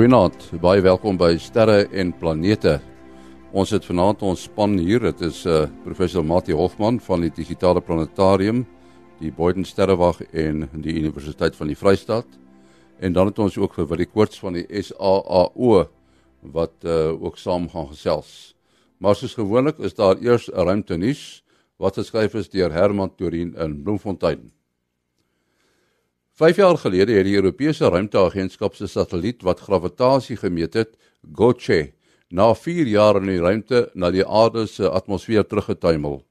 Goeienaand, 0.00 0.46
baie 0.62 0.80
welkom 0.80 1.18
by 1.20 1.34
Sterre 1.36 1.82
en 1.92 2.08
Planete. 2.16 2.78
Ons 3.52 3.74
het 3.74 3.84
vanaand 3.84 4.22
ons 4.24 4.46
span 4.46 4.78
hier. 4.80 5.02
Dit 5.04 5.20
is 5.26 5.42
uh 5.44 5.66
professor 5.84 6.24
Mati 6.24 6.54
Hofman 6.56 6.96
van 7.04 7.20
die 7.20 7.28
Digitale 7.36 7.82
Planetarium, 7.84 8.62
die 9.18 9.28
Boyden 9.28 9.66
Sterrewag 9.68 10.22
en 10.32 10.62
die 10.72 10.94
Universiteit 11.02 11.58
van 11.58 11.68
die 11.68 11.76
Vrystaat. 11.76 12.24
En 12.96 13.12
dan 13.12 13.28
het 13.28 13.42
ons 13.44 13.58
ook 13.60 13.76
vir 13.76 13.90
Willie 13.90 14.06
Koorts 14.08 14.40
van 14.40 14.56
die 14.56 14.64
SAAO 14.72 15.82
wat 16.56 16.88
uh 16.88 17.12
ook 17.20 17.36
saam 17.36 17.68
gaan 17.68 17.90
gesels. 17.92 18.54
Maar 19.04 19.20
soos 19.20 19.36
gewoonlik 19.36 19.84
is 19.84 19.98
daar 20.00 20.16
eers 20.16 20.48
'n 20.48 20.64
ruimte 20.64 20.96
nuus 20.96 21.42
wat 21.76 22.00
geskryf 22.00 22.40
is 22.40 22.48
deur 22.48 22.72
Herman 22.72 23.12
Torin 23.16 23.52
in 23.52 23.82
Bloemfontein. 23.82 24.48
5 26.40 26.56
jaar 26.56 26.78
gelede 26.78 27.12
het 27.12 27.26
die 27.28 27.34
Europese 27.36 27.88
Ruimteagentskap 27.92 28.72
se 28.74 28.86
satelliet 28.88 29.42
wat 29.44 29.58
gravitasie 29.60 30.38
gemeet 30.40 30.74
het, 30.74 30.94
GOCHE, 31.36 31.92
na 32.32 32.54
4 32.56 32.88
jaar 32.88 33.18
in 33.20 33.28
die 33.28 33.42
ruimte 33.42 33.82
na 33.92 34.08
die 34.08 34.24
aarde 34.24 34.64
se 34.66 34.88
atmosfeer 34.88 35.44
teruggetuimel. 35.44 36.22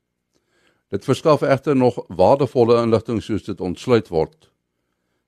Dit 0.89 1.05
verskaf 1.05 1.43
egter 1.45 1.77
nog 1.77 1.99
waardevolle 2.09 2.79
inligting 2.81 3.21
soos 3.21 3.45
dit 3.45 3.61
ontsluit 3.61 4.09
word. 4.09 4.49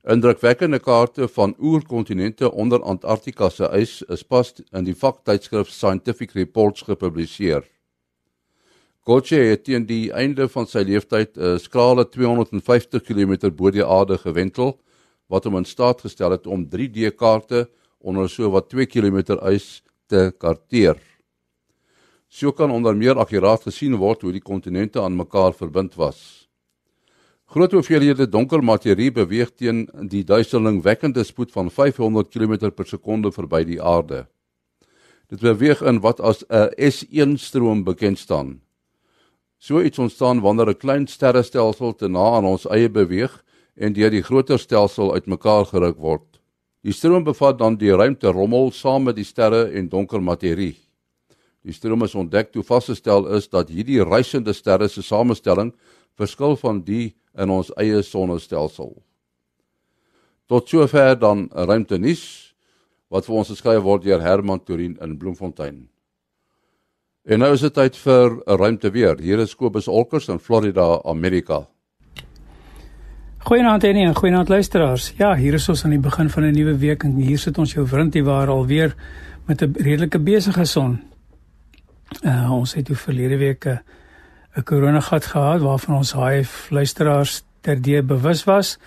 Indrukwekkende 0.02 0.80
kaarte 0.82 1.30
van 1.30 1.54
oerkontinente 1.60 2.50
onder 2.52 2.82
Antarktika 2.82 3.52
se 3.54 3.70
ys 3.78 4.00
is 4.10 4.26
pas 4.26 4.50
in 4.72 4.90
die 4.90 4.98
vaktydskrif 4.98 5.70
Scientific 5.70 6.34
Reports 6.34 6.90
gepubliseer. 6.90 7.70
Gotche 9.02 9.40
het 9.50 9.64
teen 9.66 9.88
die 9.90 10.12
einde 10.14 10.46
van 10.54 10.68
sy 10.70 10.84
lewensyd 10.86 11.38
'n 11.38 11.58
skrale 11.60 12.04
250 12.06 13.02
km 13.02 13.50
bo 13.50 13.72
die 13.72 13.86
aarde 13.86 14.18
gewentel 14.18 14.78
wat 15.28 15.44
hom 15.44 15.58
in 15.58 15.66
staat 15.66 16.02
gestel 16.06 16.32
het 16.32 16.46
om 16.46 16.68
3D-kaarte 16.70 17.68
onder 17.98 18.30
so 18.30 18.52
wat 18.52 18.70
2 18.70 18.86
km 18.86 19.42
ys 19.50 19.82
te 20.08 20.32
karteer. 20.38 21.02
So 22.30 22.52
kan 22.52 22.72
onder 22.72 22.96
meer 22.96 23.18
akkuraat 23.18 23.64
gesien 23.64 23.98
word 23.98 24.22
hoe 24.22 24.32
die 24.32 24.46
kontinente 24.46 25.02
aan 25.02 25.18
mekaar 25.18 25.54
verbind 25.54 25.96
was. 25.96 26.48
Groot 27.46 27.72
hoeveelhede 27.72 28.30
donker 28.30 28.62
materie 28.64 29.12
beweeg 29.12 29.50
teen 29.56 29.88
die 30.10 30.24
duiselingwekkende 30.24 31.24
spoed 31.24 31.52
van 31.52 31.72
500 31.72 32.30
km 32.30 32.70
per 32.70 32.86
sekonde 32.86 33.32
verby 33.32 33.66
die 33.66 33.82
aarde. 33.82 34.28
Dit 35.28 35.42
beweeg 35.42 35.82
in 35.82 36.00
wat 36.02 36.20
as 36.20 36.46
'n 36.50 36.70
S1 36.78 37.38
stroom 37.38 37.84
bekend 37.84 38.20
staan. 38.20 38.62
So 39.62 39.82
iets 39.82 40.00
ontstaan 40.00 40.40
wanneer 40.42 40.70
'n 40.70 40.78
klein 40.78 41.08
sterrestelsel 41.08 41.96
te 41.96 42.08
na 42.08 42.26
aan 42.36 42.46
ons 42.46 42.66
eie 42.66 42.90
beweeg 42.90 43.44
en 43.76 43.94
deur 43.94 44.10
die 44.10 44.24
groter 44.24 44.60
stelsel 44.60 45.14
uitmekaar 45.14 45.66
geruk 45.66 45.98
word. 45.98 46.40
Die 46.82 46.94
stroom 46.94 47.24
bevat 47.24 47.60
dan 47.60 47.78
die 47.78 47.94
ruimterommel 47.96 48.72
saam 48.72 49.04
met 49.04 49.16
die 49.16 49.24
sterre 49.24 49.70
en 49.70 49.90
donker 49.90 50.22
materie. 50.22 50.76
Die 51.62 51.74
stroom 51.74 52.02
is 52.04 52.16
ontdek 52.16 52.52
toe 52.52 52.64
vasgestel 52.64 53.28
is 53.38 53.50
dat 53.50 53.70
hierdie 53.70 54.04
reisende 54.04 54.54
sterre 54.54 54.88
se 54.90 55.02
samestelling 55.02 55.74
verskil 56.18 56.56
van 56.56 56.82
die 56.82 57.14
in 57.38 57.50
ons 57.50 57.72
eie 57.78 58.02
sonnestelsel. 58.02 59.04
Tot 60.48 60.70
sover 60.70 61.20
dan 61.20 61.50
'n 61.54 61.66
ruimtenis 61.66 62.56
wat 63.10 63.26
vir 63.26 63.36
ons 63.36 63.50
geskryf 63.50 63.84
word 63.84 64.04
deur 64.04 64.22
Herman 64.22 64.64
Torin 64.64 64.98
in 65.02 65.18
Bloemfontein. 65.18 65.92
En 67.22 67.38
nou 67.38 67.52
is 67.54 67.62
dit 67.62 67.74
tyd 67.74 67.98
vir 68.02 68.32
'n 68.46 68.58
ruimte 68.58 68.90
weer. 68.92 69.20
Hier 69.20 69.40
is 69.40 69.56
Kobus 69.56 69.88
Olkers 69.88 70.28
in 70.28 70.40
Florida, 70.40 71.02
Amerika. 71.04 71.68
Goeienaand 73.38 73.84
en 73.84 73.96
en 73.96 74.16
goeienaand 74.16 74.50
luisteraars. 74.50 75.14
Ja, 75.18 75.36
hier 75.36 75.54
is 75.54 75.70
ons 75.70 75.84
aan 75.84 75.90
die 75.90 76.00
begin 76.00 76.30
van 76.30 76.44
'n 76.44 76.52
nuwe 76.52 76.78
week 76.78 77.04
en 77.04 77.16
hier 77.16 77.38
sit 77.38 77.58
ons 77.58 77.74
jou 77.74 77.88
vriendie 77.88 78.24
waar 78.24 78.48
alweer 78.48 78.96
met 79.46 79.62
'n 79.62 79.74
redelike 79.76 80.20
besige 80.20 80.66
son. 80.66 81.02
Uh 82.24 82.52
ons 82.52 82.74
het 82.74 82.86
die 82.86 82.96
verlede 82.96 83.38
week 83.38 83.66
'n 83.66 83.80
'n 84.56 84.64
koronagat 84.64 85.26
gehad 85.26 85.62
waarvan 85.62 85.96
ons 85.96 86.14
baie 86.14 86.44
luisteraars 86.70 87.44
terdee 87.62 88.02
bewus 88.04 88.44
was 88.44 88.80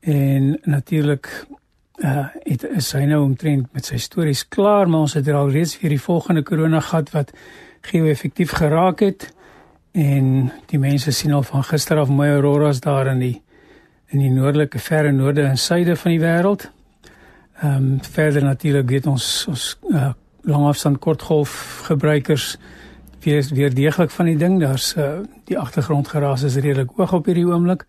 en 0.00 0.58
natuurlik 0.62 1.46
uh 1.98 2.26
het 2.42 2.64
is 2.64 2.92
hy 2.92 3.04
nou 3.04 3.22
omtrent 3.22 3.72
met 3.72 3.84
sy 3.84 3.96
stories 3.96 4.48
klaar, 4.48 4.88
maar 4.88 5.00
ons 5.00 5.14
het 5.14 5.28
er 5.28 5.34
al 5.34 5.50
reeds 5.50 5.76
vir 5.76 5.88
die 5.88 6.00
volgende 6.00 6.42
koronagat 6.42 7.10
wat 7.10 7.32
geo-effektief 7.90 8.52
geraak 8.58 9.00
het 9.00 9.30
en 9.96 10.52
die 10.70 10.78
mense 10.78 11.12
sien 11.12 11.32
al 11.32 11.42
van 11.42 11.64
gister 11.64 11.98
af 11.98 12.08
mooi 12.08 12.30
auroras 12.30 12.80
daar 12.80 13.06
in 13.14 13.18
die 13.18 13.36
in 14.14 14.22
die 14.22 14.30
noordelike 14.30 14.78
verre 14.78 15.10
noorde 15.12 15.42
en 15.42 15.58
suide 15.58 15.96
van 15.96 16.10
die 16.14 16.20
wêreld. 16.20 16.70
Ehm 17.62 17.76
um, 17.76 17.98
verder 18.02 18.44
natuurlik 18.44 18.88
weet 18.90 19.06
ons 19.06 19.46
ons 19.48 19.78
uh, 19.88 20.12
langafstand 20.46 20.98
kortgolf 20.98 21.82
gebruikers 21.88 22.56
weer 23.20 23.48
weer 23.54 23.74
deeglik 23.74 24.10
van 24.10 24.24
die 24.30 24.36
ding. 24.36 24.60
Daar's 24.60 24.94
uh, 24.96 25.18
die 25.44 25.58
agtergrondgeraas 25.58 26.42
is 26.42 26.56
redelik 26.56 26.90
hoog 26.96 27.12
op 27.12 27.26
hierdie 27.26 27.46
oomblik. 27.46 27.86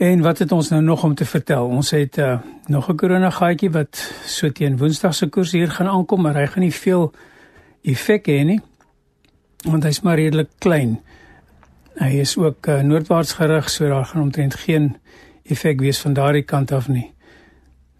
En 0.00 0.22
wat 0.24 0.38
het 0.38 0.52
ons 0.52 0.68
nou 0.68 0.82
nog 0.82 1.04
om 1.04 1.14
te 1.14 1.24
vertel? 1.24 1.66
Ons 1.66 1.90
het 1.90 2.18
uh, 2.18 2.38
nog 2.66 2.88
'n 2.88 2.96
korona 2.96 3.30
gaatjie 3.30 3.70
wat 3.70 4.12
so 4.24 4.52
teen 4.52 4.78
Woensdag 4.78 5.14
se 5.14 5.26
koers 5.26 5.52
hier 5.52 5.70
gaan 5.70 5.86
aankom, 5.86 6.22
maar 6.22 6.34
hy 6.34 6.46
gaan 6.46 6.62
nie 6.62 6.74
veel 6.74 7.12
effek 7.82 8.28
hê 8.28 8.42
nie 8.44 8.60
want 9.68 9.84
hy's 9.84 10.00
maar 10.00 10.16
redelik 10.16 10.48
klein. 10.58 10.98
Hy 12.00 12.22
is 12.22 12.36
ook 12.40 12.68
uh, 12.70 12.80
noordwaarts 12.80 13.34
gerig, 13.36 13.68
so 13.68 13.88
daar 13.88 14.06
gaan 14.08 14.22
omtrent 14.22 14.54
geen 14.54 14.94
effek 15.44 15.80
wees 15.80 16.00
van 16.00 16.14
daardie 16.16 16.46
kant 16.48 16.72
af 16.72 16.88
nie. 16.88 17.10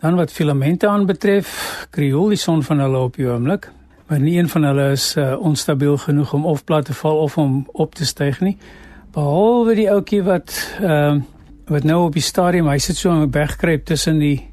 Dan 0.01 0.17
wat 0.17 0.33
filamente 0.33 0.89
aanbetref, 0.89 1.51
krioel 1.93 2.33
die 2.33 2.41
son 2.41 2.63
van 2.65 2.81
hulle 2.81 3.03
op 3.11 3.19
die 3.21 3.29
oomblik, 3.29 3.69
maar 4.09 4.21
nie 4.21 4.39
een 4.39 4.49
van 4.49 4.65
hulle 4.65 4.91
is 4.95 5.13
uh, 5.21 5.35
onstabiel 5.37 5.99
genoeg 6.01 6.33
om 6.33 6.47
of 6.47 6.65
plat 6.65 6.85
te 6.85 6.95
val 6.95 7.21
of 7.21 7.37
om 7.39 7.67
op 7.73 7.95
te 7.95 8.07
styg 8.07 8.41
nie. 8.41 8.57
Behalwe 9.13 9.75
die 9.77 9.91
ouetjie 9.91 10.23
wat 10.25 10.57
ehm 10.81 11.21
uh, 11.21 11.29
wat 11.71 11.85
nou 11.87 12.01
op 12.09 12.17
die 12.19 12.23
stadium, 12.23 12.67
hy 12.67 12.81
sit 12.83 12.97
so 12.99 13.13
in 13.13 13.21
'n 13.23 13.31
bergkruip 13.31 13.85
tussen 13.87 14.19
die 14.19 14.50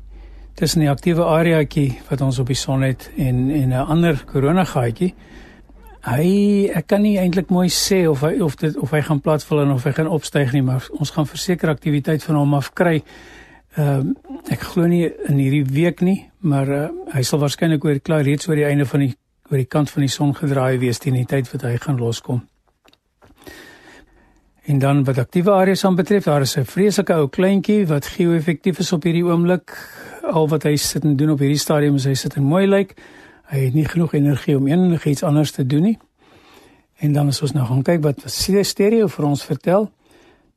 tussen 0.58 0.82
die 0.82 0.90
aktiewe 0.90 1.26
areaatjie 1.30 2.00
wat 2.10 2.22
ons 2.26 2.40
op 2.42 2.50
die 2.50 2.58
son 2.58 2.82
het 2.82 3.12
en 3.16 3.50
en 3.54 3.70
'n 3.70 3.88
ander 3.94 4.24
koronagaatjie. 4.26 5.14
Hy 6.02 6.70
ek 6.74 6.88
kan 6.88 7.02
nie 7.02 7.18
eintlik 7.20 7.50
mooi 7.50 7.70
sê 7.70 8.08
of 8.10 8.22
hy 8.22 8.40
of 8.42 8.56
dit 8.56 8.78
of 8.78 8.92
hy 8.92 9.02
gaan 9.02 9.22
platval 9.22 9.62
en 9.62 9.72
of 9.72 9.84
hy 9.84 9.92
gaan 9.92 10.08
opstyg 10.08 10.54
nie, 10.54 10.62
maar 10.62 10.88
ons 10.92 11.10
gaan 11.10 11.28
verseker 11.28 11.70
aktiwiteit 11.70 12.24
van 12.24 12.36
hom 12.36 12.54
af 12.54 12.74
kry. 12.74 13.04
Ehm 13.78 14.08
uh, 14.08 14.14
ek 14.50 14.60
glo 14.60 14.88
nie 14.88 15.12
in 15.28 15.38
hierdie 15.38 15.66
week 15.66 16.02
nie, 16.02 16.30
maar 16.40 16.70
uh, 16.70 16.90
hy 17.14 17.22
sal 17.22 17.40
waarskynlik 17.40 17.86
oor 17.86 18.00
klaar 18.00 18.24
reeds 18.24 18.48
oor 18.48 18.56
die 18.56 18.66
einde 18.66 18.86
van 18.86 19.00
die 19.00 19.16
oor 19.52 19.58
die 19.58 19.70
kant 19.70 19.90
van 19.90 20.02
die 20.02 20.12
son 20.12 20.34
gedraai 20.34 20.78
wees 20.78 21.00
teen 21.00 21.14
die 21.14 21.26
tyd 21.26 21.52
wat 21.52 21.62
hy 21.62 21.78
gaan 21.78 21.98
loskom. 21.98 22.42
En 24.66 24.80
dan 24.80 25.04
wat 25.04 25.18
aktiewe 25.18 25.52
areas 25.52 25.86
aanbetref, 25.86 26.24
daar 26.24 26.42
is 26.42 26.58
'n 26.58 26.66
vreeslike 26.66 27.14
ou 27.14 27.28
kleintjie 27.28 27.86
wat 27.88 28.06
geo-effektief 28.06 28.80
is 28.80 28.92
op 28.92 29.04
hierdie 29.04 29.24
oomblik 29.24 29.72
al 30.32 30.48
wat 30.50 30.64
hy 30.64 30.76
sit 30.76 31.04
en 31.04 31.16
doen 31.18 31.34
op 31.34 31.40
hierdie 31.40 31.60
stadium 31.60 31.96
is 31.96 32.06
hy 32.06 32.16
sit 32.18 32.36
en 32.36 32.44
mooi 32.44 32.66
lyk. 32.68 32.96
Hy 33.52 33.68
het 33.68 33.78
nie 33.78 33.86
genoeg 33.88 34.14
energie 34.18 34.58
om 34.58 34.68
enigiets 34.68 35.24
anders 35.24 35.52
te 35.56 35.66
doen 35.66 35.92
nie. 35.92 35.98
En 36.98 37.14
dan 37.14 37.28
as 37.28 37.42
ons 37.42 37.54
nou 37.54 37.66
gaan 37.66 37.84
kyk 37.86 38.02
wat 38.04 38.26
stereo 38.28 39.08
vir 39.08 39.26
ons 39.26 39.44
vertel, 39.46 39.92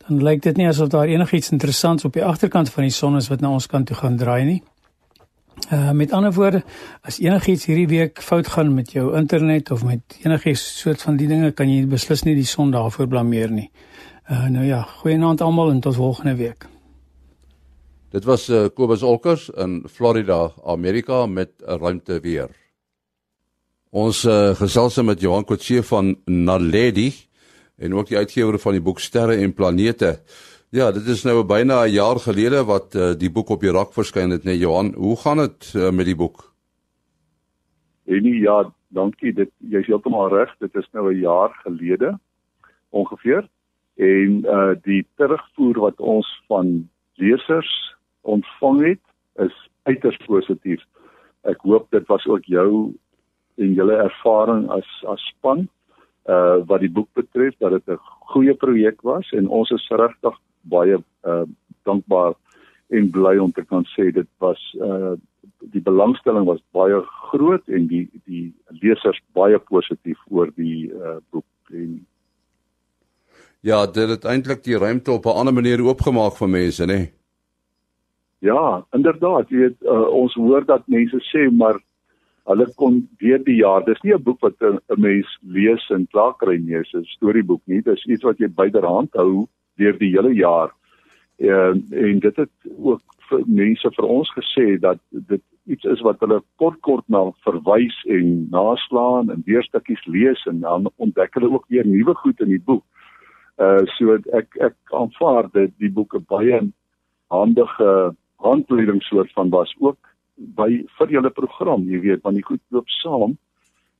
dan 0.06 0.22
lyk 0.24 0.42
dit 0.42 0.56
nie 0.56 0.68
asof 0.68 0.88
daar 0.88 1.08
enigiets 1.08 1.52
interessants 1.52 2.04
op 2.04 2.16
die 2.16 2.24
agterkant 2.24 2.70
van 2.72 2.88
die 2.88 2.94
son 2.94 3.16
is 3.16 3.28
wat 3.28 3.40
na 3.44 3.52
ons 3.52 3.68
kant 3.70 3.86
toe 3.86 3.96
gaan 3.96 4.16
draai 4.16 4.44
nie. 4.44 4.60
Uh 5.68 5.92
met 5.92 6.12
ander 6.16 6.32
woorde, 6.32 6.62
as 7.04 7.20
enigiets 7.20 7.68
hierdie 7.68 7.86
week 7.86 8.22
fout 8.24 8.48
gaan 8.48 8.74
met 8.74 8.92
jou 8.92 9.12
internet 9.16 9.70
of 9.70 9.84
met 9.84 10.00
enigiets 10.24 10.64
soort 10.80 11.02
van 11.02 11.20
die 11.20 11.28
dinge, 11.28 11.52
kan 11.52 11.68
jy 11.68 11.84
beslis 11.86 12.24
nie 12.24 12.34
die 12.34 12.48
son 12.48 12.72
daarvoor 12.72 13.06
blameer 13.06 13.52
nie. 13.52 13.70
Uh 14.30 14.48
nou 14.48 14.64
ja, 14.64 14.82
goeienaand 15.02 15.40
almal 15.44 15.70
en 15.70 15.80
tot 15.80 15.94
volgende 15.94 16.34
week. 16.40 16.66
Dit 18.10 18.24
was 18.26 18.48
uh, 18.50 18.66
Kobus 18.74 19.04
Olkers 19.06 19.44
in 19.54 19.84
Florida, 19.86 20.50
Amerika 20.66 21.26
met 21.26 21.50
'n 21.62 21.78
ruimte 21.78 22.20
weer. 22.20 22.48
Ons 23.90 24.24
uh, 24.24 24.50
gesels 24.54 25.02
met 25.02 25.20
Johan 25.20 25.44
Kotse 25.44 25.82
van 25.82 26.16
Naledi 26.24 27.12
en 27.76 27.94
ook 27.94 28.08
die 28.08 28.16
uitgewer 28.16 28.58
van 28.58 28.72
die 28.72 28.82
boek 28.82 28.98
Sterre 28.98 29.34
en 29.34 29.54
Planete. 29.54 30.18
Ja, 30.70 30.90
dit 30.92 31.06
is 31.06 31.22
nou 31.22 31.44
byna 31.44 31.84
'n 31.84 31.90
jaar 31.90 32.18
gelede 32.18 32.64
wat 32.64 32.94
uh, 32.94 33.14
die 33.14 33.30
boek 33.30 33.48
op 33.48 33.60
die 33.60 33.70
rak 33.70 33.92
verskyn 33.92 34.30
het, 34.30 34.44
nee 34.44 34.58
Johan. 34.58 34.94
Hoe 34.94 35.16
gaan 35.16 35.36
dit 35.36 35.72
uh, 35.76 35.90
met 35.90 36.06
die 36.06 36.16
boek? 36.16 36.54
En 38.06 38.24
ja, 38.24 38.72
dankie. 38.88 39.32
Dit 39.32 39.50
jy's 39.58 39.86
heeltemal 39.86 40.28
reg. 40.28 40.50
Dit 40.58 40.74
is 40.74 40.88
nou 40.92 41.14
'n 41.14 41.20
jaar 41.20 41.50
gelede 41.62 42.18
ongeveer 42.90 43.48
en 43.96 44.42
uh 44.44 44.74
die 44.82 45.06
terugvoer 45.14 45.78
wat 45.78 46.00
ons 46.00 46.42
van 46.48 46.90
lesers 47.14 47.98
ontvang 48.22 48.80
het 48.86 49.04
is 49.46 49.56
uiters 49.82 50.16
positief. 50.26 50.82
Ek 51.48 51.60
hoop 51.64 51.90
dit 51.90 52.06
was 52.06 52.26
ook 52.26 52.44
jou 52.44 52.92
en 53.60 53.74
julle 53.74 53.96
ervaring 53.96 54.68
as 54.70 54.88
as 55.08 55.22
span 55.34 55.68
uh 56.28 56.60
wat 56.68 56.84
die 56.84 56.92
boek 56.92 57.08
betref 57.16 57.56
dat 57.58 57.72
dit 57.72 57.88
'n 57.88 57.98
goeie 58.32 58.54
projek 58.54 59.02
was 59.02 59.30
en 59.32 59.48
ons 59.48 59.70
is 59.70 59.88
regtig 59.88 60.36
baie 60.60 60.98
uh 61.24 61.44
dankbaar 61.84 62.34
en 62.90 63.10
bly 63.10 63.38
om 63.38 63.52
te 63.52 63.64
kan 63.64 63.84
sê 63.96 64.12
dit 64.12 64.28
was 64.38 64.60
uh 64.80 65.16
die 65.72 65.82
belangstelling 65.82 66.44
was 66.44 66.60
baie 66.72 67.00
groot 67.30 67.68
en 67.68 67.86
die 67.86 68.08
die 68.24 68.52
lesers 68.82 69.20
baie 69.32 69.58
positief 69.58 70.18
oor 70.28 70.52
die 70.56 70.92
uh, 70.92 71.18
boek 71.30 71.46
en 71.72 72.06
Ja, 73.60 73.86
dit 73.86 74.08
het 74.08 74.24
eintlik 74.24 74.62
die 74.64 74.78
ruimte 74.78 75.12
op 75.12 75.26
'n 75.26 75.36
ander 75.36 75.54
manier 75.54 75.82
oopgemaak 75.84 76.36
vir 76.36 76.48
mense, 76.48 76.84
nê? 76.84 76.86
Nee? 76.86 77.19
Ja, 78.40 78.86
inderdaad, 78.96 79.50
jy 79.52 79.66
weet 79.66 79.82
uh, 79.84 80.08
ons 80.16 80.34
hoor 80.34 80.64
dat 80.64 80.86
mense 80.88 81.18
sê 81.28 81.50
maar 81.52 81.76
hulle 82.48 82.66
kon 82.80 83.02
deur 83.20 83.42
die 83.44 83.58
jaar, 83.60 83.84
dis 83.84 84.00
nie 84.02 84.14
'n 84.14 84.22
boek 84.22 84.40
wat 84.40 84.56
'n 84.64 84.80
mens 84.96 85.28
lees 85.44 85.84
en 85.90 86.06
klaar 86.08 86.34
kry 86.40 86.56
nie, 86.56 86.78
dis 86.78 86.94
'n 86.94 87.04
storieboek 87.04 87.62
nie, 87.66 87.82
dis 87.82 88.06
iets 88.06 88.24
wat 88.24 88.38
jy 88.38 88.48
byderhand 88.48 89.12
hou 89.14 89.46
deur 89.76 89.98
die 89.98 90.12
hele 90.16 90.32
jaar. 90.34 90.70
En 91.38 91.84
en 91.92 92.18
dit 92.18 92.36
het 92.36 92.50
ook 92.78 93.02
vir 93.28 93.42
mense 93.46 93.90
vir 93.96 94.06
ons 94.06 94.30
gesê 94.36 94.80
dat 94.80 94.98
dit 95.10 95.42
iets 95.66 95.84
is 95.84 96.00
wat 96.00 96.20
hulle 96.20 96.42
kort 96.56 96.80
kort 96.80 97.04
na 97.08 97.30
verwys 97.44 97.96
en 98.06 98.48
naslaan 98.50 99.30
en 99.30 99.42
weer 99.46 99.62
stukkies 99.62 100.04
lees 100.06 100.46
en 100.46 100.60
dan 100.60 100.90
ontdek 100.96 101.34
hulle 101.34 101.52
ook 101.52 101.66
weer 101.68 101.86
nuwe 101.86 102.14
goed 102.14 102.40
in 102.40 102.48
die 102.48 102.64
boek. 102.64 102.84
Uh 103.58 103.84
so 103.96 104.16
ek 104.32 104.56
ek 104.60 104.76
aanvaar 104.92 105.50
dit 105.52 105.72
die 105.78 105.92
boek 105.92 106.14
'n 106.14 106.24
baie 106.28 106.60
handige 107.30 108.16
handleiding 108.42 109.02
soort 109.02 109.32
van 109.32 109.50
was 109.50 109.74
ook 109.78 109.98
by 110.34 110.68
vir 110.98 111.14
julle 111.16 111.30
program, 111.30 111.84
jy 111.88 112.00
weet, 112.00 112.22
want 112.24 112.38
die 112.38 112.46
goed 112.46 112.62
loop 112.72 112.88
saam 113.00 113.36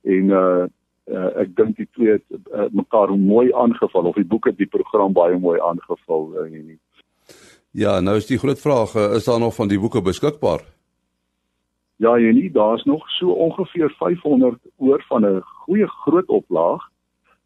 en 0.03 0.31
uh, 0.33 0.65
uh 1.11 1.29
ek 1.43 1.55
dink 1.57 1.77
die 1.77 1.87
twee 1.93 2.17
het 2.17 2.25
uh, 2.53 2.67
mekaar 2.73 3.13
mooi 3.17 3.51
aangeval 3.53 4.09
of 4.09 4.17
die 4.17 4.27
boek 4.27 4.49
het 4.49 4.57
die 4.57 4.69
program 4.69 5.13
baie 5.13 5.37
mooi 5.37 5.59
aangeval 5.61 6.29
uh, 6.41 6.49
nie. 6.49 6.79
Ja, 7.77 7.99
nou 8.01 8.17
is 8.17 8.29
die 8.29 8.39
groot 8.41 8.59
vraag, 8.59 8.95
uh, 8.95 9.11
is 9.17 9.29
daar 9.29 9.39
nog 9.39 9.55
van 9.55 9.69
die 9.69 9.79
boeke 9.79 10.01
beskikbaar? 10.01 10.65
Ja, 12.01 12.15
jy 12.17 12.31
nie, 12.33 12.49
daar's 12.49 12.83
nog 12.89 13.05
so 13.19 13.35
ongeveer 13.45 13.93
500 13.99 14.57
oor 14.77 15.03
van 15.09 15.25
'n 15.25 15.41
goeie 15.65 15.87
groot 15.87 16.27
oplaag. 16.27 16.81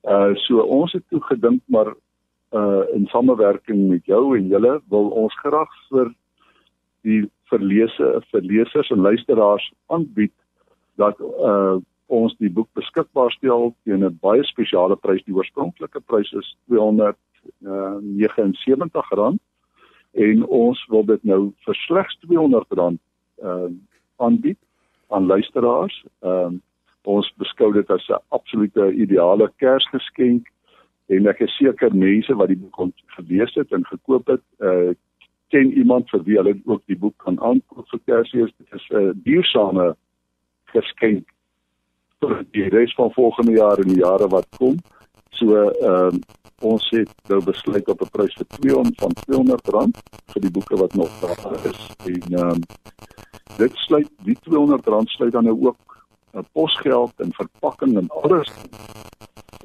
Uh 0.04 0.36
so 0.36 0.62
ons 0.62 0.94
het 0.94 1.04
toe 1.10 1.22
gedink 1.22 1.62
maar 1.66 1.94
uh 2.54 2.84
in 2.94 3.08
samewerking 3.08 3.90
met 3.90 4.06
jou 4.06 4.38
en 4.38 4.48
julle 4.48 4.82
wil 4.90 5.10
ons 5.10 5.34
graag 5.40 5.72
vir 5.90 6.14
die 7.06 7.22
verlese 7.52 8.22
verlesers 8.32 8.90
en 8.90 9.00
luisteraars 9.06 9.74
aanbied 9.88 10.34
dat 11.02 11.20
uh 11.20 11.78
ons 12.06 12.36
die 12.38 12.52
boek 12.54 12.70
beskikbaar 12.78 13.32
stel 13.34 13.72
teen 13.84 14.04
'n 14.06 14.20
baie 14.22 14.44
spesiale 14.46 14.96
prys. 14.96 15.24
Die 15.26 15.34
oorspronklike 15.34 16.02
prys 16.06 16.32
is 16.34 16.58
R279 16.70 17.16
uh, 17.66 19.34
en 20.14 20.46
ons 20.46 20.86
wil 20.90 21.04
dit 21.06 21.24
nou 21.24 21.54
vir 21.66 21.76
slegs 21.76 22.18
R200 22.22 22.70
uh 23.42 23.70
aanbied 24.18 24.60
aan 25.10 25.26
luisteraars. 25.26 26.06
Ehm 26.22 26.54
uh, 26.54 26.60
ons 27.06 27.34
beskou 27.38 27.74
dit 27.74 27.90
as 27.90 28.10
'n 28.10 28.22
absolute 28.30 28.94
ideale 28.94 29.52
Kersgeskenk 29.58 30.48
en 31.08 31.28
ek 31.28 31.40
is 31.40 31.58
seker 31.58 31.96
mense 31.96 32.34
wat 32.34 32.48
die 32.48 32.58
boek 32.58 32.94
gelees 33.18 33.54
het 33.54 33.72
en 33.72 33.86
gekoop 33.86 34.28
het, 34.28 34.42
uh 34.60 34.94
ken 35.50 35.72
iemand 35.72 36.10
vir 36.10 36.24
wie 36.24 36.38
hulle 36.40 36.56
ook 36.66 36.82
die 36.86 36.98
boek 36.98 37.18
kan 37.24 37.40
aankoop 37.40 37.88
vir 37.90 38.02
Kersfees. 38.06 38.54
Dit 38.58 38.74
is 38.74 38.88
'n 38.90 39.02
uh, 39.02 39.14
duursame 39.28 39.96
geskenk 40.74 41.30
vir 42.20 42.46
die 42.52 42.70
res 42.70 42.94
van 42.94 43.12
volgende 43.12 43.58
jaar 43.58 43.78
en 43.80 43.88
die 43.94 44.02
jare 44.02 44.28
wat 44.28 44.48
kom. 44.58 44.80
So 45.30 45.70
ehm 45.70 46.16
uh, 46.16 46.44
ons 46.64 46.86
het 46.90 47.12
nou 47.30 47.42
besluit 47.44 47.88
op 47.90 48.02
'n 48.02 48.12
prys 48.12 48.36
vir 48.40 48.48
200 48.60 49.02
van 49.02 49.14
200 49.14 49.68
rand 49.68 49.98
vir 50.34 50.42
die 50.42 50.52
boeke 50.52 50.76
wat 50.76 50.94
nog 50.96 51.12
daar 51.22 51.66
is. 51.72 51.82
En 52.06 52.22
ehm 52.40 52.50
um, 52.50 52.62
dit 53.58 53.74
sluit 53.76 54.10
die 54.24 54.38
200 54.42 54.86
rand 54.86 55.10
sluit 55.10 55.32
dan 55.32 55.44
nou 55.44 55.58
ook 55.68 56.06
uh, 56.34 56.42
posgeld 56.52 57.14
en 57.20 57.34
verpakking 57.34 57.98
en 57.98 58.08
alles 58.10 58.52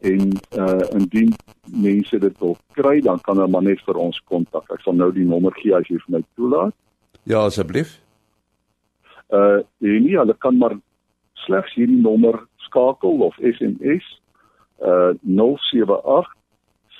en 0.02 0.32
uh 0.58 0.84
indien 0.96 1.34
mense 1.64 2.18
dit 2.18 2.38
wil 2.38 2.56
kry 2.78 3.00
dan 3.00 3.20
kan 3.20 3.36
hulle 3.36 3.50
maar 3.50 3.66
net 3.66 3.82
vir 3.86 3.98
ons 4.00 4.20
kontak. 4.30 4.66
Ek 4.72 4.82
sal 4.84 4.96
nou 4.98 5.10
die 5.12 5.26
nommer 5.26 5.54
gee 5.60 5.74
as 5.76 5.88
jy 5.88 5.98
vir 6.04 6.16
my 6.16 6.22
toelaat. 6.38 6.74
Ja 7.28 7.44
asseblief. 7.46 7.98
Uh 9.28 9.60
nee, 9.78 10.18
hulle 10.18 10.36
kan 10.38 10.58
maar 10.58 10.76
slegs 11.46 11.74
hierdie 11.74 12.02
nommer 12.02 12.42
skakel 12.66 13.22
of 13.26 13.38
SMS 13.40 14.06
uh 14.80 15.12
078 15.22 16.34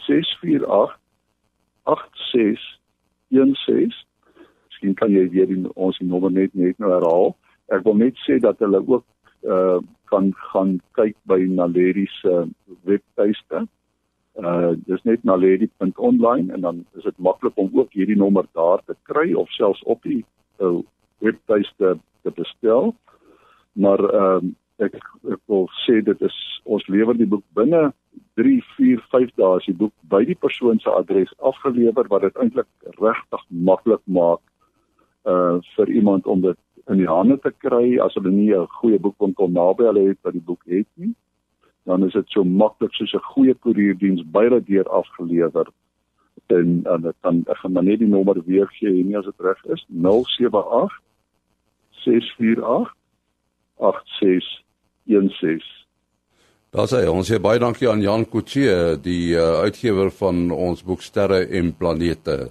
648 0.07 0.99
8616. 1.85 4.07
Miskien 4.69 4.95
kan 4.95 5.13
jy 5.13 5.29
weer 5.31 5.49
die, 5.49 5.65
ons 5.75 5.99
die 5.99 6.09
nommer 6.09 6.33
net 6.33 6.55
net 6.55 6.79
nou 6.79 6.93
herhaal. 6.93 7.37
Ek 7.71 7.85
wil 7.87 7.97
net 8.01 8.17
sê 8.27 8.39
dat 8.43 8.59
hulle 8.63 8.83
ook 8.87 9.05
uh 9.43 9.81
kan 10.11 10.33
gaan 10.51 10.81
kyk 10.99 11.15
by 11.31 11.39
Naledi 11.47 12.07
se 12.21 12.49
webtuiste. 12.83 13.67
Uh 14.35 14.73
dis 14.87 15.03
net 15.05 15.25
naledi.online 15.25 16.53
en 16.53 16.61
dan 16.61 16.85
is 16.99 17.05
dit 17.05 17.19
maklik 17.19 17.55
om 17.55 17.71
ook 17.73 17.93
hierdie 17.93 18.17
nommer 18.17 18.47
daar 18.53 18.83
te 18.87 18.97
kry 19.03 19.33
of 19.35 19.51
selfs 19.51 19.83
op 19.83 20.03
die 20.03 20.25
uh, 20.59 20.81
webtuiste 21.19 21.99
te 22.23 22.31
bestel. 22.35 22.95
Maar 23.73 24.03
ehm 24.11 24.47
uh, 24.47 24.53
ek 24.81 24.97
ek 25.31 25.41
wil 25.47 25.67
sê 25.85 26.01
dit 26.05 26.23
is 26.25 26.37
ons 26.65 26.87
lewer 26.89 27.17
die 27.17 27.29
boek 27.29 27.45
binne 27.57 27.91
3 28.41 28.55
4 28.77 29.03
5 29.13 29.35
dae 29.41 29.57
as 29.59 29.67
die 29.69 29.77
boek 29.77 29.93
by 30.13 30.23
die 30.29 30.39
persoon 30.45 30.81
se 30.81 30.93
adres 30.93 31.33
afgelewer 31.53 32.09
wat 32.13 32.25
dit 32.27 32.41
eintlik 32.41 32.69
regtig 33.01 33.45
maklik 33.71 34.03
maak 34.07 34.41
uh 35.29 35.59
vir 35.77 35.93
iemand 36.01 36.27
om 36.27 36.41
dit 36.47 36.59
in 36.89 36.97
die 36.97 37.09
hande 37.09 37.39
te 37.39 37.51
kry. 37.51 37.99
As 37.99 38.15
hulle 38.15 38.31
nie 38.31 38.55
'n 38.55 38.67
goeie 38.81 38.99
boek 38.99 39.19
kon 39.19 39.35
kom 39.35 39.53
naby 39.53 39.85
hulle 39.85 40.09
het 40.09 40.19
wat 40.23 40.33
die 40.33 40.47
boek 40.47 40.63
het 40.67 40.87
nie 40.97 41.15
dan 41.91 42.07
is 42.07 42.13
dit 42.13 42.29
so 42.29 42.45
maklik 42.45 42.95
soos 42.95 43.15
'n 43.15 43.31
goeie 43.33 43.55
koerierdiens 43.55 44.23
by 44.35 44.43
hulle 44.49 44.65
deur 44.65 44.89
afgelewer 44.89 45.67
en 46.47 46.81
en 46.85 47.01
dit 47.03 47.17
kan 47.21 47.45
ek 47.47 47.57
gaan 47.57 47.85
net 47.85 47.99
die 47.99 48.09
nommer 48.09 48.45
weer 48.45 48.67
gee 48.79 49.05
nie 49.05 49.19
as 49.19 49.25
dit 49.25 49.41
reg 49.41 49.65
is. 49.65 49.87
078 49.89 51.01
648 51.91 52.95
8616 53.77 55.89
Daar 56.71 56.87
sê 56.87 57.11
ons 57.11 57.31
sê 57.31 57.41
baie 57.41 57.59
dankie 57.59 57.91
aan 57.91 58.03
Jan 58.03 58.29
Kutse 58.29 58.99
die 59.03 59.35
uh, 59.35 59.61
uitgewer 59.67 60.11
van 60.11 60.51
ons 60.51 60.85
boek 60.85 61.03
Sterre 61.03 61.49
en 61.59 61.77
Planete 61.77 62.51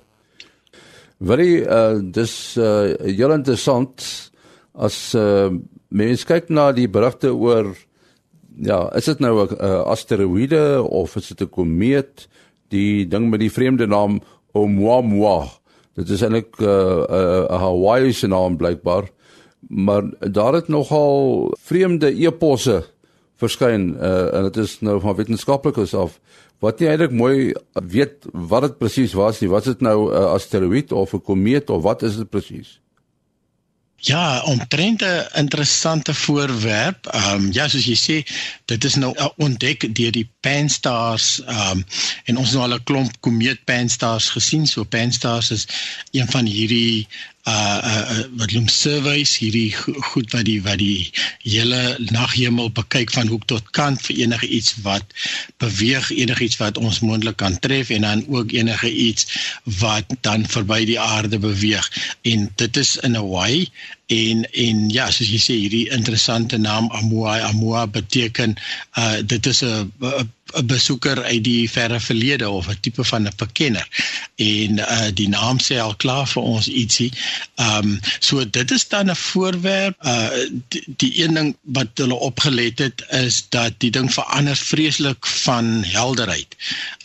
Very 1.19 1.65
uh 1.67 1.99
dis 1.99 2.55
uh 2.57 2.95
heel 3.03 3.33
interessant 3.35 4.31
as 4.73 5.13
uh 5.15 5.51
mens 5.91 6.23
kyk 6.23 6.47
na 6.49 6.71
die 6.71 6.87
berigte 6.87 7.33
oor 7.33 7.73
ja, 8.59 8.89
is 8.95 9.05
dit 9.05 9.19
nou 9.19 9.43
'n 9.43 9.55
uh, 9.59 9.83
asteroïde 9.87 10.83
of 10.83 11.15
is 11.15 11.27
dit 11.27 11.41
'n 11.41 11.49
komeet? 11.49 12.27
Die 12.69 13.07
ding 13.07 13.29
met 13.29 13.39
die 13.39 13.51
vreemde 13.51 13.87
naam 13.87 14.21
Oumuamua. 14.53 15.47
Dit 15.95 16.09
is 16.09 16.21
eintlik 16.21 16.59
'n 16.59 16.63
uh, 16.63 16.69
uh, 16.69 17.45
uh, 17.49 17.59
Hawaiiese 17.59 18.27
naam 18.27 18.57
blykbaar. 18.57 19.09
Maar 19.67 20.03
daar 20.19 20.53
het 20.53 20.67
nogal 20.67 21.51
vreemde 21.59 22.15
eposse 22.15 22.83
verskyn 23.39 23.93
uh, 23.95 24.33
en 24.35 24.49
dit 24.49 24.57
is 24.63 24.79
nou 24.85 24.99
van 25.03 25.15
wetenskaplikes 25.15 25.95
af 25.97 26.19
wat 26.59 26.81
nie 26.81 26.89
eintlik 26.91 27.15
mooi 27.15 27.53
weet 27.73 28.27
wat 28.33 28.67
dit 28.67 28.77
presies 28.81 29.15
was 29.15 29.39
nie. 29.39 29.49
Was 29.49 29.69
dit 29.69 29.81
nou 29.81 30.09
'n 30.09 30.11
uh, 30.11 30.33
asteroïde 30.35 30.95
of 30.95 31.13
'n 31.13 31.21
komeet 31.21 31.69
of 31.69 31.83
wat 31.83 32.03
is 32.03 32.17
dit 32.17 32.29
presies? 32.29 32.79
Ja, 34.01 34.41
omtrent 34.41 35.01
'n 35.01 35.27
interessante 35.35 36.13
voorwerp. 36.13 37.05
Ehm 37.05 37.33
um, 37.33 37.51
ja, 37.51 37.67
soos 37.67 37.85
jy 37.85 37.97
sê, 37.99 38.17
dit 38.65 38.83
is 38.83 38.95
nou 38.95 39.11
ontdek 39.35 39.95
deur 39.95 40.11
die 40.11 40.29
Pan-STARRS 40.39 41.41
ehm 41.45 41.71
um, 41.71 41.85
en 42.25 42.37
ons 42.37 42.47
het 42.47 42.57
nou 42.57 42.69
al 42.69 42.77
'n 42.77 42.83
klomp 42.83 43.19
komeet 43.19 43.63
Pan-STARRS 43.63 44.29
gesien. 44.29 44.67
So 44.67 44.83
Pan-STARRS 44.83 45.51
is 45.51 45.67
een 46.11 46.27
van 46.31 46.45
hierdie 46.45 47.07
uh 47.49 47.79
uh 47.83 48.23
wat 48.37 48.51
noem 48.51 48.67
surveys 48.67 49.37
hierdie 49.39 49.71
goed 50.11 50.33
wat 50.35 50.43
die 50.45 50.59
wat 50.65 50.77
die 50.81 51.09
hele 51.45 51.79
naghemel 52.11 52.67
bekyk 52.79 53.13
van 53.15 53.31
hoek 53.31 53.45
tot 53.51 53.69
kant 53.77 54.01
vir 54.05 54.19
enige 54.25 54.49
iets 54.57 54.75
wat 54.83 55.15
beweeg 55.63 56.09
enige 56.11 56.43
iets 56.49 56.59
wat 56.59 56.77
ons 56.77 56.99
moontlik 56.99 57.39
kan 57.41 57.55
tref 57.63 57.93
en 57.95 58.05
dan 58.07 58.25
ook 58.27 58.51
enige 58.51 58.91
iets 58.91 59.29
wat 59.79 60.13
dan 60.27 60.45
verby 60.55 60.81
die 60.91 60.99
aarde 60.99 61.39
beweeg 61.39 61.87
en 62.33 62.49
dit 62.61 62.81
is 62.83 62.97
in 63.07 63.15
Hawaii 63.15 63.69
en 64.07 64.43
en 64.51 64.89
ja 64.89 65.05
soos 65.11 65.29
jy 65.29 65.39
sê 65.43 65.55
hierdie 65.61 65.91
interessante 65.97 66.57
naam 66.57 66.89
Amoa. 66.99 67.39
Amoa 67.51 67.87
beteken 67.87 68.57
uh 68.97 69.17
dit 69.21 69.45
is 69.45 69.63
'n 69.63 69.91
'n 70.53 70.65
besoeker 70.65 71.23
uit 71.23 71.43
die 71.43 71.69
verre 71.69 71.99
verlede 71.99 72.49
of 72.49 72.67
'n 72.67 72.77
tipe 72.81 73.03
van 73.03 73.27
'n 73.27 73.33
bekenner. 73.35 73.87
En 74.35 74.77
uh 74.77 75.07
die 75.13 75.29
naam 75.29 75.57
sê 75.59 75.79
al 75.79 75.95
klaar 75.95 76.27
vir 76.27 76.43
ons 76.43 76.67
ietsie. 76.67 77.11
Um, 77.55 77.99
so 78.19 78.49
dit 78.49 78.71
is 78.71 78.87
dan 78.87 79.09
'n 79.09 79.15
voorwerp. 79.15 79.95
Uh 80.05 80.29
die, 80.67 80.83
die 80.87 81.23
een 81.23 81.33
ding 81.33 81.55
wat 81.61 81.87
hulle 81.93 82.13
opgelet 82.13 82.79
het 82.79 83.03
is 83.09 83.45
dat 83.49 83.73
die 83.77 83.91
ding 83.91 84.13
verander 84.13 84.55
vreeslik 84.55 85.27
van 85.27 85.83
helderheid. 85.83 86.55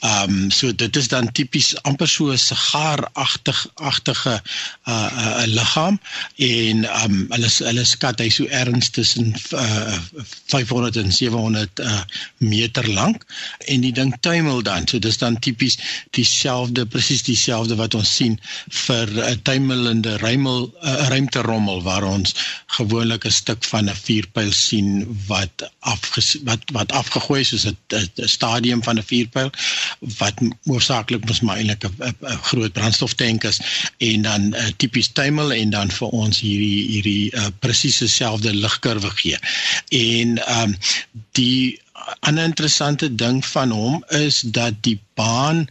Um, 0.00 0.50
so 0.50 0.74
dit 0.74 0.96
is 0.96 1.08
dan 1.08 1.32
tipies 1.32 1.82
amper 1.82 2.08
so 2.08 2.30
'n 2.32 2.38
sigaaragtig 2.38 3.66
agtige 3.74 4.42
uh 4.88 5.10
'n 5.12 5.48
uh, 5.48 5.54
liggaam 5.54 6.00
en 6.36 6.84
um, 7.02 7.26
hulle 7.28 7.50
hulle 7.58 7.84
skat 7.84 8.18
hy 8.18 8.28
so 8.28 8.44
erns 8.44 8.90
tussen 8.90 9.34
uh 9.52 9.98
500 10.46 10.96
en 10.96 11.12
700 11.12 11.80
uh 11.80 12.00
meter 12.38 12.92
lank 12.92 13.24
en 13.58 13.80
die 13.80 13.92
ding 13.92 14.14
tuimel 14.20 14.62
dan. 14.62 14.88
So 14.88 14.98
dis 14.98 15.18
dan 15.18 15.38
tipies 15.38 15.78
dieselfde 16.10 16.86
presies 16.86 17.22
dieselfde 17.22 17.76
wat 17.80 17.94
ons 17.94 18.14
sien 18.16 18.38
vir 18.68 19.08
'n 19.30 19.42
tuimelende 19.42 20.16
ruimel 20.16 20.70
uh, 20.82 21.08
ruimterommel 21.08 21.82
waar 21.82 22.04
ons 22.04 22.34
gewoonlik 22.66 23.24
'n 23.26 23.30
stuk 23.30 23.64
van 23.64 23.90
'n 23.90 24.00
vuurpyl 24.06 24.52
sien 24.52 25.18
wat 25.26 25.70
af 25.80 26.00
wat 26.44 26.62
wat 26.72 26.92
afgegooi 26.92 27.40
is 27.40 27.48
soos 27.48 27.66
'n 27.66 28.28
stadium 28.28 28.82
van 28.82 28.98
'n 28.98 29.08
vuurpyl 29.12 29.50
wat 30.18 30.34
hoofsaaklik 30.64 31.24
mos 31.28 31.40
maar 31.40 31.56
eintlik 31.56 31.84
'n 31.84 32.38
groot 32.42 32.72
brandstoftank 32.72 33.44
is 33.44 33.60
en 33.98 34.22
dan 34.22 34.54
uh, 34.54 34.66
tipies 34.76 35.08
tuimel 35.12 35.52
en 35.52 35.70
dan 35.70 35.90
vir 35.90 36.08
ons 36.08 36.40
hierdie 36.40 36.82
hierdie 36.88 37.30
uh, 37.36 37.46
presies 37.58 37.98
dieselfde 37.98 38.54
ligkurwe 38.54 39.10
gee. 39.10 39.38
En 39.88 40.38
ehm 40.46 40.62
um, 40.62 40.76
die 41.32 41.82
ander 42.20 42.44
interessante 42.44 43.14
ding 43.14 43.44
van 43.46 43.70
hom 43.70 44.04
is 44.08 44.40
dat 44.40 44.74
die 44.86 44.98
baan 45.14 45.64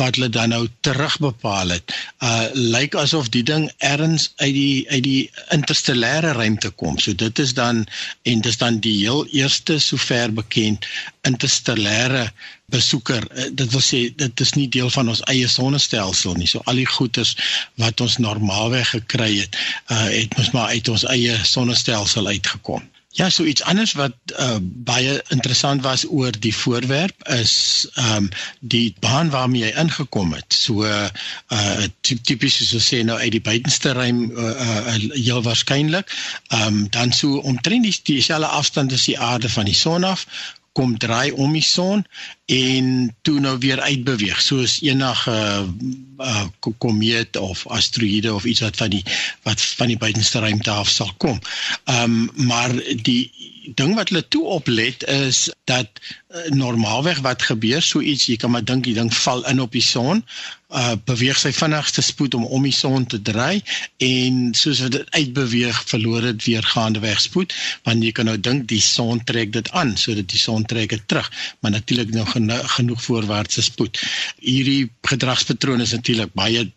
wat 0.00 0.16
hulle 0.18 0.28
dan 0.28 0.52
nou 0.52 0.64
terugbepaal 0.86 1.72
het, 1.74 1.94
uh 2.26 2.48
lyk 2.54 2.94
asof 2.98 3.30
die 3.36 3.42
ding 3.46 3.68
ergens 3.78 4.32
uit 4.36 4.54
die 4.54 4.84
uit 4.90 5.02
die 5.06 5.30
interstellêre 5.56 6.34
ruimte 6.36 6.70
kom. 6.82 6.98
So 6.98 7.14
dit 7.14 7.38
is 7.38 7.54
dan 7.54 7.86
en 8.22 8.44
dis 8.46 8.58
dan 8.60 8.80
die 8.84 8.96
heel 8.98 9.26
eerste 9.26 9.78
sover 9.78 10.32
bekend 10.34 10.86
interstellêre 11.28 12.28
besoeker. 12.70 13.26
Uh, 13.34 13.48
dit 13.52 13.70
wil 13.70 13.84
sê 13.84 14.02
dit 14.16 14.46
is 14.46 14.54
nie 14.58 14.68
deel 14.68 14.90
van 14.90 15.08
ons 15.08 15.24
eie 15.32 15.48
sonnestelsel 15.48 16.36
nie. 16.38 16.50
So 16.50 16.62
al 16.64 16.82
die 16.82 16.88
goeters 16.98 17.36
wat 17.80 18.00
ons 18.00 18.18
normaalweg 18.18 18.94
gekry 18.98 19.32
het, 19.38 19.58
uh 19.88 20.08
het 20.10 20.36
mos 20.38 20.54
maar 20.56 20.74
uit 20.74 20.88
ons 20.88 21.06
eie 21.14 21.38
sonnestelsel 21.44 22.26
uitgekom. 22.26 22.88
Ja, 23.12 23.30
so 23.30 23.44
iets 23.44 23.62
anders 23.62 23.92
wat 23.92 24.12
uh, 24.38 24.56
baie 24.62 25.22
interessant 25.28 25.82
was 25.82 26.04
oor 26.06 26.30
die 26.38 26.54
voorwerp 26.54 27.28
is 27.28 27.54
ehm 27.94 28.16
um, 28.16 28.28
die 28.60 28.94
baan 29.02 29.30
waarmee 29.30 29.64
hy 29.64 29.72
ingekom 29.82 30.30
het. 30.32 30.54
So 30.54 30.86
uh 30.86 31.08
tipies 32.06 32.60
soos 32.60 32.86
sê 32.86 33.02
nou 33.02 33.18
uit 33.18 33.32
die 33.34 33.42
buitenste 33.42 33.96
ruim 33.98 34.22
uh, 34.30 34.46
uh 34.46 34.94
heel 35.16 35.42
waarskynlik. 35.42 36.14
Ehm 36.48 36.66
um, 36.66 36.86
dan 36.90 37.12
so 37.12 37.42
omtrent 37.52 37.88
die 37.88 37.98
dieselfde 38.12 38.46
afstand 38.46 38.92
as 38.92 39.08
die 39.10 39.18
aarde 39.18 39.50
van 39.50 39.66
die 39.66 39.74
son 39.74 40.06
af 40.06 40.26
kom 40.72 40.98
draai 40.98 41.30
om 41.32 41.52
die 41.52 41.64
son 41.64 42.04
en 42.46 43.16
toe 43.26 43.40
nou 43.40 43.56
weer 43.58 43.80
uitbeweeg 43.80 44.40
soos 44.42 44.78
enige 44.86 45.34
uh, 46.18 46.44
komeet 46.78 47.36
of 47.36 47.66
asteroïde 47.66 48.34
of 48.34 48.44
iets 48.44 48.60
wat 48.60 48.76
van 48.76 48.90
die 48.90 49.04
wat 49.42 49.60
van 49.80 49.90
die 49.90 49.98
buitenste 49.98 50.38
ruimte 50.38 50.70
af 50.70 50.88
sal 50.88 51.12
kom. 51.16 51.40
Ehm 51.84 52.04
um, 52.04 52.46
maar 52.46 52.74
die 53.02 53.30
ding 53.74 53.94
wat 53.98 54.08
hulle 54.08 54.22
toe 54.28 54.44
oplet 54.58 55.04
is 55.04 55.48
dat 55.64 55.88
uh, 56.00 56.48
normaalweg 56.54 57.20
wat 57.26 57.42
gebeur 57.42 57.82
so 57.82 58.00
iets 58.00 58.26
jy 58.30 58.36
kan 58.40 58.50
maar 58.54 58.64
dink 58.64 58.84
die 58.84 58.94
ding 58.96 59.12
val 59.14 59.44
in 59.50 59.60
op 59.60 59.72
die 59.76 59.84
son 59.84 60.24
uh 60.70 60.94
beweeg 61.04 61.38
sy 61.38 61.50
vinnigste 61.54 62.02
spoed 62.06 62.34
om 62.38 62.44
om 62.46 62.66
die 62.66 62.74
son 62.74 63.06
te 63.06 63.18
draai 63.30 63.62
en 64.06 64.42
soos 64.54 64.82
wat 64.84 64.94
dit 64.94 65.14
uitbeweeg 65.18 65.82
verloor 65.92 66.28
dit 66.30 66.44
weer 66.46 66.66
gaande 66.72 67.02
weg 67.02 67.20
spoed 67.20 67.54
want 67.88 68.06
jy 68.06 68.12
kan 68.14 68.30
nou 68.30 68.36
dink 68.38 68.68
die 68.70 68.82
son 68.84 69.22
trek 69.26 69.52
dit 69.56 69.70
aan 69.82 69.96
sodat 69.98 70.30
die 70.30 70.42
son 70.42 70.66
trek 70.72 70.94
dit 70.94 71.06
terug 71.10 71.30
maar 71.60 71.74
natuurlik 71.74 72.14
nou 72.14 72.26
genoeg 72.76 73.02
voorwaartse 73.02 73.62
spoed. 73.62 73.98
Hierdie 74.38 74.90
gedragspatroon 75.10 75.80
is 75.80 75.92
natuurlik 75.96 76.34
baie 76.34 76.70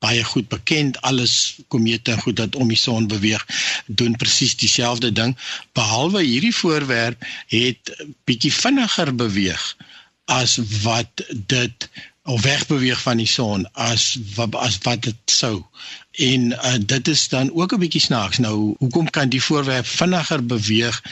baie 0.00 0.24
goed 0.24 0.48
bekend. 0.48 1.00
Alles 1.00 1.60
komete 1.68 2.16
goed 2.20 2.36
dat 2.36 2.56
om 2.56 2.68
die 2.68 2.80
son 2.80 3.06
beweeg 3.06 3.46
doen 3.86 4.16
presies 4.16 4.56
dieselfde 4.56 5.12
ding. 5.12 5.36
Behalwe 5.72 6.22
hierdie 6.22 6.54
voorwerp 6.56 7.24
het 7.52 7.94
bietjie 8.24 8.52
vinniger 8.52 9.14
beweeg 9.14 9.64
as 10.30 10.58
wat 10.82 11.24
dit 11.34 11.88
of 12.30 12.42
wegbeweeg 12.42 13.00
van 13.02 13.16
die 13.16 13.26
son 13.26 13.66
as 13.72 14.18
as 14.50 14.78
wat 14.82 15.02
dit 15.02 15.16
sou. 15.24 15.64
En 16.12 16.52
uh, 16.52 16.74
dit 16.80 17.08
is 17.08 17.28
dan 17.28 17.52
ook 17.52 17.72
'n 17.74 17.82
bietjie 17.84 18.00
snaaks. 18.00 18.38
Nou 18.38 18.74
hoekom 18.78 19.10
kan 19.10 19.28
die 19.28 19.42
voorwerp 19.42 19.86
vinniger 19.86 20.46
beweeg 20.46 21.02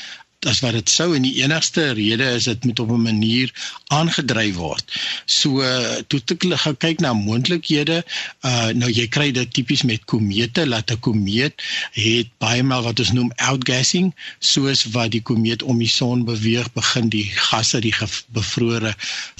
as 0.46 0.60
wat 0.62 0.76
dit 0.76 0.90
sou 0.90 1.08
en 1.16 1.24
die 1.26 1.40
enigste 1.42 1.88
rede 1.98 2.26
is 2.36 2.44
dit 2.46 2.64
moet 2.64 2.78
op 2.78 2.90
'n 2.94 3.02
manier 3.02 3.50
aangedryf 3.90 4.54
word. 4.54 4.84
So 5.26 5.62
toe 6.06 6.20
ek 6.54 6.78
kyk 6.78 7.00
na 7.00 7.12
moontlikhede, 7.12 8.04
uh 8.44 8.70
nou 8.70 8.90
jy 8.90 9.08
kry 9.08 9.30
dit 9.32 9.52
tipies 9.52 9.82
met 9.82 10.04
komete, 10.04 10.66
laat 10.66 10.90
'n 10.90 11.00
komeet 11.00 11.54
het 11.92 12.28
baie 12.38 12.62
maal 12.62 12.82
wat 12.82 13.00
ons 13.00 13.12
noem 13.12 13.32
outgassing, 13.36 14.14
soos 14.38 14.84
wat 14.94 15.10
die 15.10 15.22
komeet 15.22 15.62
om 15.62 15.78
die 15.78 15.88
son 15.88 16.24
beweeg, 16.24 16.72
begin 16.72 17.08
die 17.08 17.24
gasse, 17.24 17.80
die 17.80 17.94
bevrore 18.30 18.94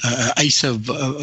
uh 0.05 0.31
eise 0.35 0.75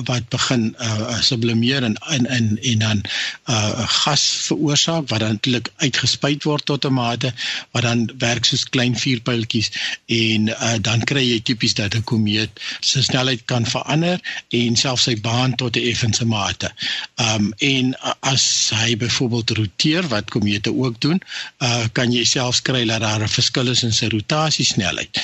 wat 0.08 0.30
begin 0.30 0.76
uh 0.80 1.20
sublimeer 1.22 1.84
en 1.84 1.98
in 2.10 2.26
in 2.26 2.60
en 2.62 2.80
dan 2.80 3.02
uh 3.50 3.88
gas 3.88 4.24
veroorsaak 4.48 5.10
wat 5.10 5.20
dan 5.20 5.36
eintlik 5.36 5.70
uitgespuit 5.78 6.44
word 6.44 6.66
tot 6.66 6.86
'n 6.86 6.94
mate 6.94 7.34
wat 7.72 7.84
dan 7.84 8.10
werk 8.18 8.46
soos 8.46 8.64
klein 8.64 8.96
vuurpyltjies 8.96 9.65
en 10.06 10.50
uh, 10.50 10.76
dan 10.82 11.04
kry 11.10 11.24
jy 11.24 11.40
tipies 11.50 11.74
dat 11.80 11.96
'n 11.96 12.04
komeet 12.04 12.62
sy 12.82 13.02
snelheid 13.02 13.46
kan 13.46 13.66
verander 13.66 14.22
en 14.50 14.76
selfs 14.76 15.08
sy 15.10 15.16
baan 15.28 15.56
tot 15.56 15.76
'n 15.76 15.88
effense 15.92 16.26
mate. 16.26 16.72
Um 17.16 17.54
en 17.58 17.94
uh, 17.94 18.14
as 18.20 18.72
hy 18.74 18.96
byvoorbeeld 18.98 19.50
roteer 19.50 20.08
wat 20.08 20.30
komete 20.30 20.74
ook 20.74 21.02
doen, 21.02 21.22
uh, 21.60 21.86
kan 21.92 22.12
jy 22.12 22.24
selfs 22.24 22.62
kry 22.62 22.86
dat 22.86 23.02
daar 23.02 23.22
'n 23.22 23.38
verskil 23.38 23.68
is 23.68 23.84
in 23.84 23.94
sy 23.94 24.08
rotasiesnelheid 24.08 25.22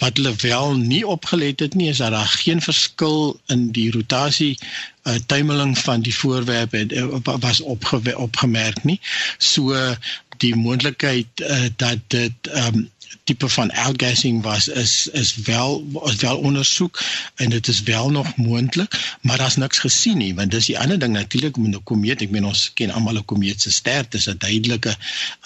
wat 0.00 0.16
hulle 0.16 0.32
wel 0.40 0.76
nie 0.76 1.06
opgelet 1.06 1.60
het 1.60 1.74
nie 1.74 1.88
is 1.88 2.00
dat 2.00 2.14
daar 2.16 2.32
geen 2.42 2.62
verskil 2.64 3.40
in 3.46 3.68
die 3.76 3.90
rotasie 3.90 4.58
uh, 4.58 5.14
tuimeling 5.26 5.78
van 5.78 6.00
die 6.00 6.14
voorwerp 6.14 6.72
het, 6.72 6.92
uh, 6.92 7.20
was 7.44 7.60
opge 7.60 8.00
opgemerk 8.16 8.84
nie 8.84 9.00
so 9.38 9.76
die 10.40 10.54
moontlikheid 10.56 11.44
uh, 11.44 11.68
dat 11.76 12.00
dit 12.08 12.52
um, 12.54 12.88
tipe 13.30 13.48
van 13.48 13.70
outgassing 13.86 14.42
was 14.42 14.68
is 14.68 15.06
is 15.22 15.34
wel 15.48 15.84
is 16.10 16.20
wel 16.26 16.38
ondersoek 16.50 17.00
en 17.34 17.50
dit 17.56 17.68
is 17.68 17.82
wel 17.82 18.10
nog 18.10 18.36
moontlik 18.36 19.18
maar 19.22 19.38
daar's 19.38 19.56
niks 19.56 19.78
gesien 19.86 20.18
nie 20.18 20.34
want 20.34 20.50
dis 20.50 20.66
die 20.66 20.78
ander 20.78 20.98
ding 20.98 21.12
natuurlik 21.12 21.56
met 21.56 21.74
'n 21.74 21.82
komeet. 21.84 22.22
Ek 22.22 22.30
meen 22.30 22.44
ons 22.44 22.70
ken 22.74 22.90
almal 22.90 23.18
'n 23.18 23.24
komeet 23.24 23.60
se 23.62 23.70
ster 23.70 24.04
dis 24.08 24.28
'n 24.28 24.38
duidelike 24.38 24.96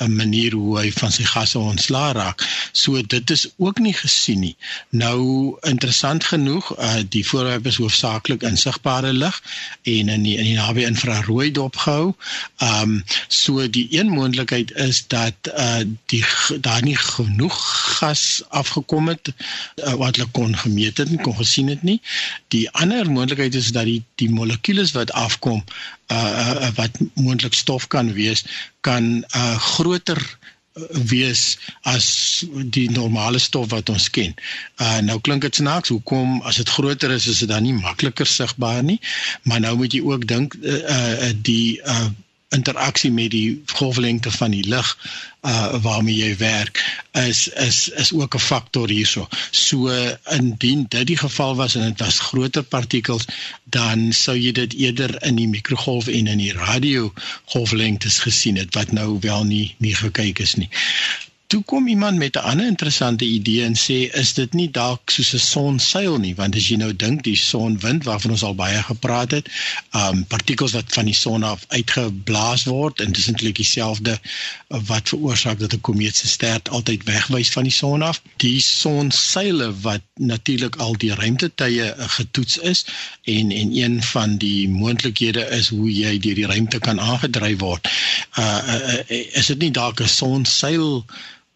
'n 0.05 0.17
manier 0.17 0.53
hoe 0.53 0.79
hy 0.79 0.93
van 0.93 1.13
sy 1.13 1.25
gasse 1.25 1.59
ontslaa 1.59 2.13
raak. 2.13 2.39
So 2.73 3.03
dit 3.03 3.31
is 3.31 3.49
ook 3.57 3.79
nie 3.79 3.93
gesien 3.93 4.41
nie. 4.41 4.57
Nou 4.91 5.57
interessant 5.61 6.25
genoeg 6.25 6.79
uh, 6.79 7.03
die 7.09 7.27
voorwerp 7.27 7.67
is 7.67 7.77
hoofsaaklik 7.77 8.43
in 8.43 8.57
sigbare 8.57 9.13
lig 9.13 9.43
en 9.83 10.09
in 10.09 10.23
die 10.23 10.37
in 10.37 10.45
die 10.45 10.55
naby 10.55 10.85
infrarooi 10.85 11.51
dopgehou. 11.53 12.15
Ehm 12.59 12.83
um, 12.83 13.05
so 13.29 13.71
die 13.71 13.87
een 13.91 14.09
moontlikheid 14.09 14.73
is 14.73 15.05
dat 15.07 15.35
uh, 15.57 15.83
die 16.07 16.25
daar 16.61 16.83
nie 16.83 16.97
genoeg 16.97 17.74
gas 17.75 18.43
afgekom 18.49 19.09
het 19.13 19.31
uh, 19.31 19.95
wat 20.01 20.17
hulle 20.17 20.31
kon 20.37 20.57
gemeet 20.57 21.03
het 21.03 21.09
en 21.09 21.23
kon 21.27 21.37
gesien 21.37 21.69
het 21.73 21.83
nie. 21.83 22.01
Die 22.55 22.71
ander 22.71 23.11
moontlikheid 23.11 23.55
is 23.55 23.73
dat 23.77 23.89
die 23.91 24.03
die 24.21 24.31
molekules 24.31 24.95
wat 24.97 25.13
afkom 25.13 25.65
uh, 26.13 26.17
uh 26.17 26.73
wat 26.79 26.99
moontlik 27.15 27.55
stof 27.55 27.87
kan 27.87 28.13
wees 28.13 28.45
kan 28.81 29.25
uh 29.37 29.57
groter 29.75 30.21
wees 31.11 31.59
as 31.87 32.07
die 32.75 32.89
normale 32.91 33.39
stof 33.39 33.71
wat 33.71 33.91
ons 33.93 34.09
ken. 34.11 34.35
Uh 34.83 34.99
nou 35.07 35.21
klink 35.23 35.47
dit 35.47 35.61
snaaks, 35.63 35.93
hoekom 35.95 36.41
as 36.43 36.59
dit 36.59 36.69
groter 36.77 37.15
is 37.15 37.29
is 37.31 37.45
dit 37.45 37.51
dan 37.51 37.63
nie 37.63 37.77
makliker 37.77 38.27
sigbaar 38.27 38.83
nie, 38.83 38.99
maar 39.43 39.63
nou 39.63 39.77
moet 39.79 39.95
jy 39.95 40.03
ook 40.03 40.27
dink 40.27 40.59
uh 40.63 41.31
die 41.47 41.79
uh 41.83 42.11
interaksie 42.55 43.11
met 43.13 43.31
die 43.31 43.63
golflengte 43.79 44.31
van 44.31 44.51
die 44.55 44.65
lig 44.69 44.97
uh 45.45 45.81
waarmee 45.85 46.15
jy 46.17 46.37
werk 46.41 46.81
is 47.21 47.49
is 47.49 47.89
is 47.89 48.13
ook 48.13 48.35
'n 48.35 48.41
faktor 48.41 48.89
hierso. 48.89 49.29
So 49.51 49.91
indien 50.39 50.87
dit 50.89 51.07
die 51.07 51.17
geval 51.17 51.57
was 51.57 51.75
en 51.75 51.83
dit 51.89 52.01
was 52.01 52.19
groter 52.21 52.63
partikels, 52.63 53.25
dan 53.65 54.13
sou 54.13 54.37
jy 54.39 54.53
dit 54.53 54.75
eerder 54.75 55.23
in 55.23 55.37
die 55.37 55.49
mikrogolf 55.49 56.07
en 56.07 56.27
in 56.27 56.39
die 56.39 56.53
radio 56.53 57.13
golflengtes 57.45 58.19
gesien 58.19 58.57
het 58.57 58.75
wat 58.75 58.93
nou 58.93 59.17
wel 59.21 59.45
nie 59.45 59.75
nie 59.79 59.95
gekyk 59.95 60.39
is 60.39 60.55
nie 60.55 60.69
toe 61.55 61.63
kom 61.65 61.87
iemand 61.89 62.17
met 62.19 62.35
'n 62.37 62.39
ander 62.51 62.67
interessante 62.67 63.25
idee 63.25 63.63
en 63.65 63.77
sê 63.79 63.99
is 64.23 64.33
dit 64.35 64.53
nie 64.53 64.71
dalk 64.71 65.11
soos 65.11 65.33
'n 65.35 65.39
sonseil 65.39 66.17
nie 66.19 66.35
want 66.35 66.57
as 66.57 66.69
jy 66.69 66.77
nou 66.77 66.97
dink 66.97 67.23
die 67.23 67.37
sonwind 67.37 68.05
waarvan 68.05 68.31
ons 68.31 68.43
al 68.43 68.55
baie 68.55 68.83
gepraat 68.83 69.31
het, 69.31 69.47
um 69.93 70.25
partikels 70.27 70.73
wat 70.73 70.93
van 70.97 71.05
die 71.05 71.15
son 71.15 71.43
af 71.43 71.65
uitgeblaas 71.69 72.65
word 72.65 73.01
en 73.01 73.13
dis 73.13 73.29
eintlik 73.31 73.55
dieselfde 73.55 74.19
wat 74.69 75.09
veroorsaak 75.09 75.59
dat 75.59 75.75
'n 75.75 75.81
komeet 75.81 76.17
se 76.17 76.29
stert 76.29 76.69
altyd 76.69 77.05
wegwys 77.05 77.51
van 77.51 77.63
die 77.63 77.73
son 77.73 78.03
af. 78.03 78.23
Die 78.37 78.61
sonseile 78.61 79.69
wat 79.81 80.03
natuurlik 80.15 80.77
al 80.77 80.97
die 80.97 81.15
ruimtetye 81.15 81.95
getoets 81.99 82.59
is 82.59 82.85
en 83.25 83.51
en 83.51 83.77
een 83.77 84.03
van 84.03 84.37
die 84.37 84.69
moontlikhede 84.69 85.47
is 85.61 85.69
hoe 85.69 85.93
jy 85.93 86.19
deur 86.19 86.35
die 86.35 86.47
ruimte 86.47 86.79
kan 86.79 87.01
aangedryf 87.01 87.59
word. 87.59 87.89
Uh, 88.39 88.59
uh, 88.67 88.93
uh 89.09 89.39
is 89.39 89.47
dit 89.47 89.59
nie 89.59 89.71
dalk 89.71 90.01
'n 90.01 90.09
sonseil 90.09 91.05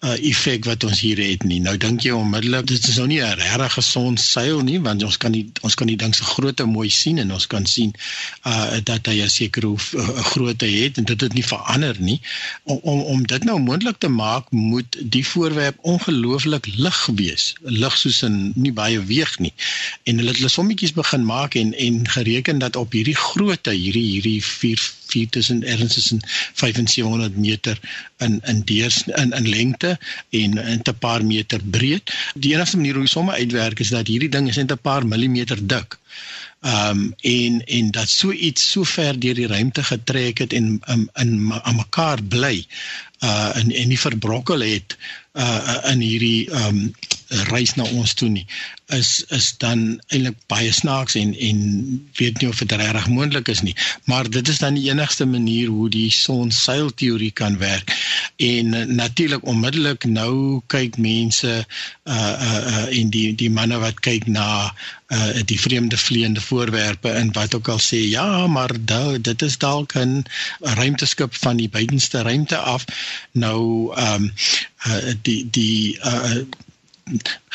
uh, 0.00 0.14
effek 0.30 0.66
wat 0.68 0.84
ons 0.86 1.00
hier 1.02 1.18
het 1.18 1.42
nie. 1.42 1.58
Nou 1.62 1.74
dink 1.80 2.04
jy 2.06 2.12
onmiddellik 2.14 2.68
dit 2.70 2.88
is 2.90 2.98
nou 3.00 3.06
nie 3.10 3.20
'n 3.22 3.38
regtig 3.40 3.72
gesond 3.78 4.20
seil 4.20 4.60
nie 4.62 4.78
want 4.80 5.02
ons 5.02 5.16
kan 5.16 5.30
nie 5.34 5.46
ons 5.62 5.74
kan 5.74 5.86
die 5.86 5.96
ding 5.96 6.14
se 6.14 6.22
grootte 6.22 6.64
mooi 6.64 6.90
sien 6.90 7.18
en 7.18 7.32
ons 7.32 7.46
kan 7.46 7.66
sien 7.66 7.92
uh 8.46 8.78
dat 8.84 9.06
hy 9.06 9.22
'n 9.22 9.30
sekere 9.30 9.74
uh, 9.74 10.08
grootte 10.32 10.66
het 10.66 10.98
en 10.98 11.04
dit 11.04 11.20
het 11.20 11.34
nie 11.34 11.44
verander 11.44 11.96
nie. 11.98 12.20
Om 12.62 12.78
om, 12.82 13.00
om 13.00 13.26
dit 13.26 13.44
nou 13.44 13.58
moontlik 13.58 13.98
te 13.98 14.08
maak 14.08 14.50
moet 14.50 14.96
die 15.02 15.26
voorwerp 15.26 15.78
ongelooflik 15.82 16.66
lig 16.76 17.06
wees. 17.06 17.54
Lig 17.62 17.98
soos 17.98 18.22
in 18.22 18.52
nie 18.54 18.72
baie 18.72 19.02
weeg 19.02 19.38
nie. 19.38 19.52
En 20.04 20.16
hulle 20.16 20.28
het 20.28 20.36
hulle 20.36 20.48
sommetjies 20.48 20.92
begin 20.92 21.24
maak 21.24 21.54
en 21.54 21.74
en 21.74 22.08
gereken 22.08 22.58
dat 22.58 22.76
op 22.76 22.92
hierdie 22.92 23.16
grootte 23.16 23.70
hierdie 23.70 24.06
hierdie 24.12 24.44
4 24.44 24.78
4 25.08 25.28
tussen 25.28 25.64
ergens 25.64 25.94
tussen 25.94 26.20
5 26.54 26.76
en 26.76 26.88
700 26.88 27.36
meter 27.36 27.80
in 28.18 28.40
in 28.44 28.62
deurs 28.64 29.02
in 29.06 29.32
in 29.32 29.48
lengte 29.48 29.98
en 30.30 30.58
in 30.58 30.80
'n 30.82 30.98
paar 30.98 31.24
meter 31.24 31.60
breed. 31.64 32.14
Die 32.34 32.54
enigste 32.54 32.76
manier 32.76 32.94
hoe 32.94 33.02
jy 33.02 33.08
sommer 33.08 33.34
uitwerk 33.34 33.80
is 33.80 33.88
dat 33.88 34.06
hierdie 34.06 34.28
ding 34.28 34.48
is 34.48 34.56
net 34.56 34.72
'n 34.72 34.78
paar 34.82 35.06
millimeter 35.06 35.66
dik. 35.66 35.98
Ehm 36.60 36.90
um, 36.90 37.14
en 37.20 37.64
en 37.66 37.90
dat 37.90 38.08
so 38.08 38.32
iets 38.32 38.70
so 38.70 38.84
ver 38.84 39.18
deur 39.18 39.34
die 39.34 39.46
ruimte 39.46 39.82
getrek 39.82 40.38
het 40.38 40.52
en 40.52 40.80
in 40.86 41.10
in 41.14 41.52
aan 41.62 41.76
mekaar 41.76 42.22
bly 42.22 42.66
uh 43.22 43.56
en 43.56 43.70
en 43.70 43.88
nie 43.88 43.98
verbrokkel 43.98 44.60
het 44.60 44.96
uh 45.38 45.78
in 45.92 46.00
hierdie 46.00 46.50
ehm 46.50 46.82
um, 46.82 46.94
reis 47.52 47.74
na 47.76 47.84
ons 47.84 48.14
toe 48.16 48.28
nie 48.32 48.46
is 48.96 49.24
is 49.36 49.48
dan 49.60 49.80
eintlik 50.08 50.36
baie 50.48 50.72
snaaks 50.72 51.14
en 51.20 51.34
en 51.48 51.58
weet 52.16 52.40
nie 52.40 52.48
of 52.48 52.60
dit 52.62 52.72
regtig 52.72 53.08
moontlik 53.12 53.48
is 53.52 53.60
nie. 53.62 53.74
Maar 54.04 54.30
dit 54.30 54.48
is 54.48 54.58
dan 54.58 54.74
die 54.74 54.88
enigste 54.90 55.26
manier 55.26 55.68
hoe 55.68 55.88
die 55.92 56.10
sonseil 56.10 56.94
teorie 56.94 57.30
kan 57.30 57.58
werk 57.58 57.92
en 58.38 58.74
uh, 58.74 58.84
natuurlik 58.86 59.46
onmiddellik 59.46 60.04
nou 60.04 60.60
kyk 60.70 60.96
mense 60.96 61.50
uh 62.04 62.14
uh, 62.14 62.60
uh 62.72 62.98
en 62.98 63.10
die 63.10 63.34
die 63.34 63.50
manne 63.50 63.78
wat 63.82 63.98
kyk 64.06 64.28
na 64.30 64.70
uh 65.10 65.42
die 65.44 65.58
vreemde 65.60 65.98
vleiende 65.98 66.40
voorwerpe 66.40 67.10
en 67.10 67.32
wat 67.34 67.54
ook 67.58 67.68
al 67.74 67.82
sê 67.82 67.98
ja 68.06 68.46
maar 68.46 68.70
da, 68.78 69.18
dit 69.18 69.42
is 69.42 69.58
dalk 69.58 69.96
'n 69.98 70.22
ruimteskip 70.60 71.34
van 71.34 71.56
die 71.56 71.68
buitenste 71.68 72.22
ruimte 72.22 72.56
af. 72.56 72.84
Nou 73.32 73.90
ehm 73.96 74.22
um, 74.22 74.32
uh 74.86 75.12
die 75.22 75.48
die 75.50 75.98
uh 75.98 76.46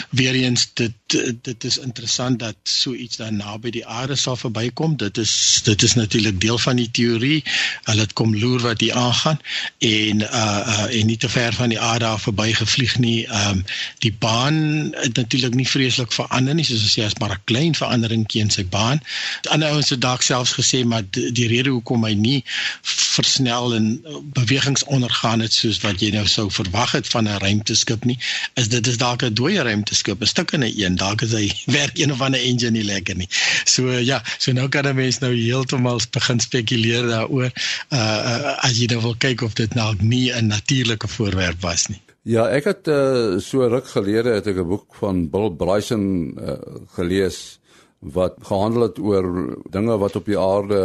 weer 0.10 0.34
eens 0.34 0.70
dit 0.74 0.94
dit 1.42 1.64
is 1.64 1.78
interessant 1.78 2.40
dat 2.40 2.56
so 2.64 2.94
iets 2.94 3.18
dan 3.18 3.36
naby 3.36 3.70
die 3.70 3.86
aarde 3.86 4.16
sal 4.16 4.36
verbykom. 4.36 4.98
Dit 4.98 5.18
is 5.18 5.62
dit 5.64 5.82
is 5.82 5.94
natuurlik 5.94 6.42
deel 6.42 6.58
van 6.58 6.76
die 6.76 6.92
teorie. 6.92 7.44
Hulle 7.84 8.02
het 8.02 8.14
kom 8.14 8.36
loer 8.38 8.62
wat 8.62 8.80
hier 8.80 8.94
aangaan 8.94 9.40
en 9.78 10.22
uh 10.22 10.60
uh 10.74 11.00
en 11.00 11.06
nie 11.06 11.18
te 11.18 11.30
ver 11.30 11.54
van 11.54 11.70
die 11.70 11.80
aarde 11.80 12.06
af 12.06 12.22
verby 12.22 12.54
gevlieg 12.54 12.98
nie. 13.00 13.28
Um 13.28 13.64
die 14.00 14.14
baan 14.14 14.56
het 14.92 15.16
natuurlik 15.16 15.54
nie 15.54 15.68
vreeslik 15.68 16.12
verander 16.12 16.56
nie, 16.56 16.66
soos 16.66 16.86
as 16.86 16.96
jy 16.96 17.06
as 17.06 17.18
maar 17.20 17.36
'n 17.38 17.44
klein 17.44 17.76
veranderingkie 17.76 18.42
in 18.42 18.50
sy 18.50 18.66
baan. 18.66 19.02
Ander 19.50 19.70
ouens 19.70 19.90
het 19.90 20.02
dalk 20.02 20.22
selfs 20.22 20.54
gesê 20.60 20.84
maar 20.86 21.04
die, 21.10 21.32
die 21.32 21.48
rede 21.48 21.70
hoekom 21.70 22.04
hy 22.04 22.14
nie 22.14 22.44
versnel 22.82 23.76
en 23.76 24.02
bewegings 24.24 24.84
ondergaan 24.84 25.40
het 25.40 25.54
soos 25.54 25.80
wat 25.86 26.02
jy 26.02 26.12
nou 26.16 26.26
sou 26.28 26.52
verwag 26.52 26.92
het 26.92 27.08
van 27.08 27.28
'n 27.28 27.38
ruimteskip 27.38 28.06
nie, 28.06 28.20
is 28.54 28.70
dit 28.70 28.88
is 28.88 28.98
dalk 28.98 29.24
'n 29.24 29.34
dooie 29.34 29.62
ruimteskip, 29.62 30.22
'n 30.22 30.26
stuk 30.26 30.52
in 30.52 30.64
'n 30.64 30.74
een. 30.76 30.96
Dalk 31.04 31.26
is 31.28 31.36
hy 31.36 31.50
werk 31.80 32.00
een 32.00 32.16
of 32.16 32.24
ander 32.24 32.42
engine 32.42 32.78
nie 32.78 32.88
lekker 32.88 33.20
nie. 33.20 33.30
So 33.70 33.92
ja, 34.00 34.22
so 34.38 34.56
nou 34.56 34.70
kan 34.70 34.88
'n 34.88 34.96
mens 34.96 35.20
nou 35.20 35.34
heeltemal 35.36 36.02
begin 36.12 36.40
spekuleer 36.40 37.08
daaroor 37.12 37.52
uh, 37.52 38.00
uh 38.00 38.56
as 38.64 38.80
jy 38.80 38.88
nou 38.94 39.02
wil 39.10 39.16
kyk 39.20 39.44
of 39.44 39.54
dit 39.60 39.76
nou 39.76 39.92
nie 40.00 40.32
'n 40.32 40.48
natuurlike 40.48 41.08
voorwerp 41.08 41.62
was 41.62 41.88
nie. 41.90 42.02
Ja, 42.24 42.48
ek 42.48 42.70
het 42.70 42.88
uh, 42.88 43.40
so 43.44 43.68
ruk 43.68 43.88
gelede 43.92 44.38
het 44.40 44.48
ek 44.48 44.64
'n 44.64 44.68
boek 44.68 44.96
van 44.96 45.30
Bill 45.30 45.52
Bryson 45.52 46.38
uh, 46.40 46.56
gelees 46.96 47.60
wat 48.00 48.36
gehandel 48.44 48.82
het 48.88 49.00
oor 49.00 49.28
dinge 49.72 49.98
wat 49.98 50.16
op 50.16 50.26
die 50.26 50.40
aarde 50.40 50.80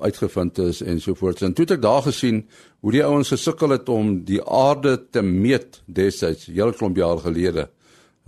uitgevind 0.00 0.58
is 0.58 0.82
en 0.82 1.00
so 1.00 1.14
voort. 1.14 1.42
En 1.42 1.52
toe 1.52 1.64
het 1.64 1.76
ek 1.78 1.82
daar 1.82 2.02
gesien 2.02 2.46
hoe 2.80 2.92
die 2.92 3.04
ouens 3.04 3.28
gesukkel 3.28 3.74
het 3.74 3.88
om 3.88 4.24
die 4.24 4.42
aarde 4.42 4.98
te 5.10 5.22
meet 5.22 5.82
destyds, 5.86 6.46
hele 6.46 6.74
klomp 6.74 6.96
jaar 6.96 7.18
gelede. 7.18 7.68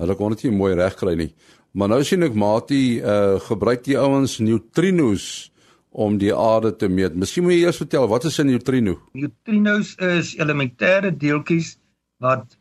Hulle 0.00 0.16
kon 0.16 0.32
dit 0.34 0.46
nie 0.48 0.56
mooi 0.56 0.74
regkry 0.78 1.14
nie. 1.18 1.30
Maar 1.76 1.92
nou 1.92 2.00
sien 2.04 2.24
ek 2.26 2.34
Mati 2.34 2.98
uh 2.98 3.38
gebruik 3.46 3.84
die 3.86 3.98
ouens 4.00 4.38
neutrinos 4.42 5.50
om 5.90 6.16
die 6.18 6.32
aarde 6.34 6.72
te 6.76 6.88
meet. 6.88 7.14
Miskien 7.18 7.44
moet 7.44 7.56
jy 7.58 7.66
eers 7.66 7.80
vertel 7.82 8.08
wat 8.08 8.24
is 8.24 8.38
'n 8.40 8.46
neutrino? 8.46 8.98
Neutrinos 9.12 9.94
is 9.98 10.34
elementêre 10.38 11.10
deeltjies 11.10 11.76
wat 12.18 12.56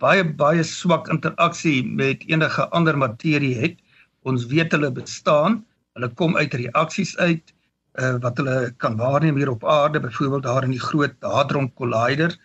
baie 0.00 0.24
baie 0.24 0.62
swak 0.64 1.08
interaksie 1.12 1.84
met 1.84 2.24
enige 2.28 2.68
ander 2.70 2.96
materie 2.96 3.54
het. 3.54 3.76
Ons 4.22 4.46
weet 4.46 4.72
hulle 4.72 4.90
bestaan. 4.90 5.64
Hulle 5.94 6.08
kom 6.14 6.36
uit 6.36 6.54
reaksies 6.54 7.16
uit 7.18 7.54
uh 8.00 8.16
wat 8.22 8.36
hulle 8.38 8.72
kan 8.78 8.96
waarneem 8.96 9.36
hier 9.36 9.50
op 9.50 9.64
aarde, 9.64 10.00
byvoorbeeld 10.00 10.42
daar 10.42 10.64
in 10.64 10.70
die 10.70 10.86
groot 10.88 11.14
hadron 11.20 11.72
collider. 11.74 12.36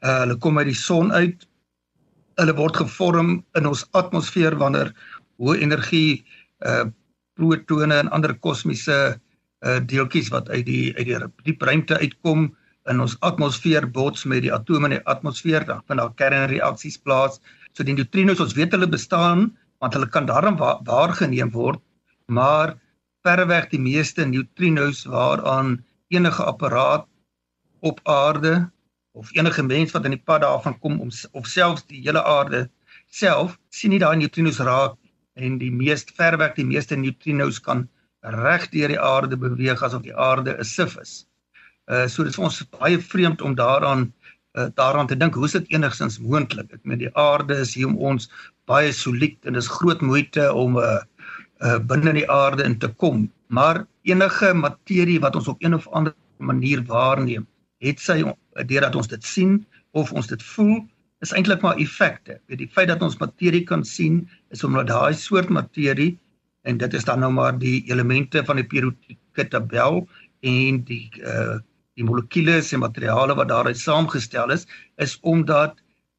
Uh 0.00 0.18
hulle 0.20 0.36
kom 0.36 0.58
uit 0.58 0.70
die 0.70 0.80
son 0.80 1.12
uit 1.12 1.46
hulle 2.40 2.54
word 2.56 2.78
gevorm 2.80 3.34
in 3.58 3.68
ons 3.68 3.84
atmosfeer 3.98 4.56
wanneer 4.60 4.92
hoë 5.42 5.60
energie 5.64 6.22
uh 6.66 6.84
protone 7.40 7.96
en 7.96 8.10
ander 8.12 8.34
kosmiese 8.44 8.96
uh 9.64 9.78
deeltjies 9.88 10.28
wat 10.34 10.50
uit 10.52 10.66
die 10.66 10.92
uit 10.98 11.06
die 11.08 11.20
diep 11.46 11.62
ruimte 11.62 11.96
uitkom 11.98 12.50
in 12.90 13.00
ons 13.00 13.16
atmosfeer 13.26 13.86
bots 13.94 14.26
met 14.28 14.42
die 14.44 14.52
atome 14.52 14.90
in 14.90 14.96
die 14.96 15.06
atmosfeer 15.10 15.64
dan 15.66 15.82
vind 15.86 16.02
daar 16.02 16.14
kernreaksies 16.18 16.98
plaas. 16.98 17.38
So 17.72 17.86
die 17.86 17.94
neutrinos 17.96 18.42
ons 18.42 18.56
weet 18.58 18.74
hulle 18.74 18.90
bestaan 18.90 19.50
want 19.82 19.96
hulle 19.96 20.08
kan 20.14 20.28
daarom 20.28 20.58
wa 20.60 20.76
waargeneem 20.86 21.50
word, 21.50 21.80
maar 22.30 22.76
verreweg 23.26 23.70
die 23.72 23.80
meeste 23.82 24.26
neutrinos 24.26 25.02
waaraan 25.10 25.80
enige 26.14 26.44
apparaat 26.44 27.06
op 27.82 27.98
aarde 28.06 28.70
of 29.12 29.32
enige 29.36 29.62
mens 29.62 29.92
wat 29.92 30.04
in 30.04 30.16
die 30.16 30.24
pad 30.24 30.42
daarvan 30.42 30.78
kom 30.78 31.00
om 31.00 31.10
of 31.32 31.46
selfs 31.46 31.84
die 31.86 32.00
hele 32.04 32.22
aarde 32.24 32.68
self 33.08 33.58
sien 33.68 33.92
nie 33.92 34.00
daai 34.02 34.16
neutrinos 34.16 34.60
raak 34.68 34.96
en 35.34 35.58
die 35.58 35.72
meeste 35.72 36.14
verweg 36.16 36.56
die 36.56 36.68
meeste 36.68 36.96
neutrinos 36.96 37.60
kan 37.60 37.88
reg 38.22 38.68
deur 38.72 38.92
die 38.92 39.00
aarde 39.00 39.36
beweeg 39.36 39.82
asof 39.82 40.02
die 40.02 40.16
aarde 40.16 40.56
'n 40.58 40.64
sif 40.64 40.96
is. 41.00 41.26
Uh 41.90 42.06
so 42.08 42.22
dit 42.22 42.32
is 42.32 42.38
ons 42.38 42.62
baie 42.78 42.98
vreemd 42.98 43.42
om 43.42 43.54
daaraan 43.54 44.12
uh, 44.58 44.68
daaraan 44.74 45.06
te 45.06 45.16
dink 45.16 45.34
hoe 45.34 45.44
is 45.44 45.52
dit 45.52 45.70
enigstens 45.72 46.18
moontlik? 46.18 46.72
Ek 46.72 46.84
meen 46.84 46.98
die 46.98 47.14
aarde 47.16 47.56
is 47.64 47.74
hier 47.74 47.88
om 47.88 47.96
ons 47.96 48.28
baie 48.66 48.92
solied 48.92 49.38
en 49.44 49.58
dis 49.58 49.68
groot 49.68 50.00
moeite 50.00 50.52
om 50.52 50.78
'n 50.78 50.84
uh, 50.84 51.00
uh, 51.62 51.78
binne 51.78 52.12
die 52.12 52.28
aarde 52.30 52.64
in 52.64 52.78
te 52.78 52.88
kom, 52.88 53.30
maar 53.48 53.86
enige 54.02 54.54
materie 54.54 55.20
wat 55.20 55.36
ons 55.36 55.48
op 55.48 55.62
een 55.62 55.74
of 55.74 55.88
ander 55.88 56.14
manier 56.38 56.82
waarneem, 56.86 57.46
het 57.78 58.00
sy 58.00 58.22
deurdat 58.66 58.96
ons 58.96 59.08
dit 59.08 59.24
sien 59.24 59.60
of 59.92 60.12
ons 60.12 60.26
dit 60.26 60.42
voel 60.54 60.80
is 61.22 61.32
eintlik 61.32 61.62
maar 61.62 61.78
effekte. 61.78 62.40
Weet 62.50 62.64
die 62.64 62.70
feit 62.74 62.90
dat 62.90 63.02
ons 63.02 63.18
materie 63.20 63.62
kan 63.68 63.84
sien 63.86 64.24
is 64.54 64.64
omdat 64.66 64.90
daai 64.90 65.14
soort 65.14 65.52
materie 65.54 66.16
en 66.66 66.78
dit 66.78 66.94
is 66.94 67.06
dan 67.06 67.22
nou 67.22 67.30
maar 67.34 67.54
die 67.58 67.82
elemente 67.90 68.42
van 68.46 68.58
die 68.58 68.66
periodieke 68.66 69.46
tabel 69.54 70.02
en 70.40 70.82
die 70.88 71.06
uh 71.22 71.60
die 72.00 72.06
molekules 72.08 72.70
en 72.72 72.80
materiale 72.80 73.34
wat 73.36 73.50
daaruit 73.50 73.76
saamgestel 73.76 74.48
is 74.54 74.62
is 75.04 75.18
omdat 75.28 75.74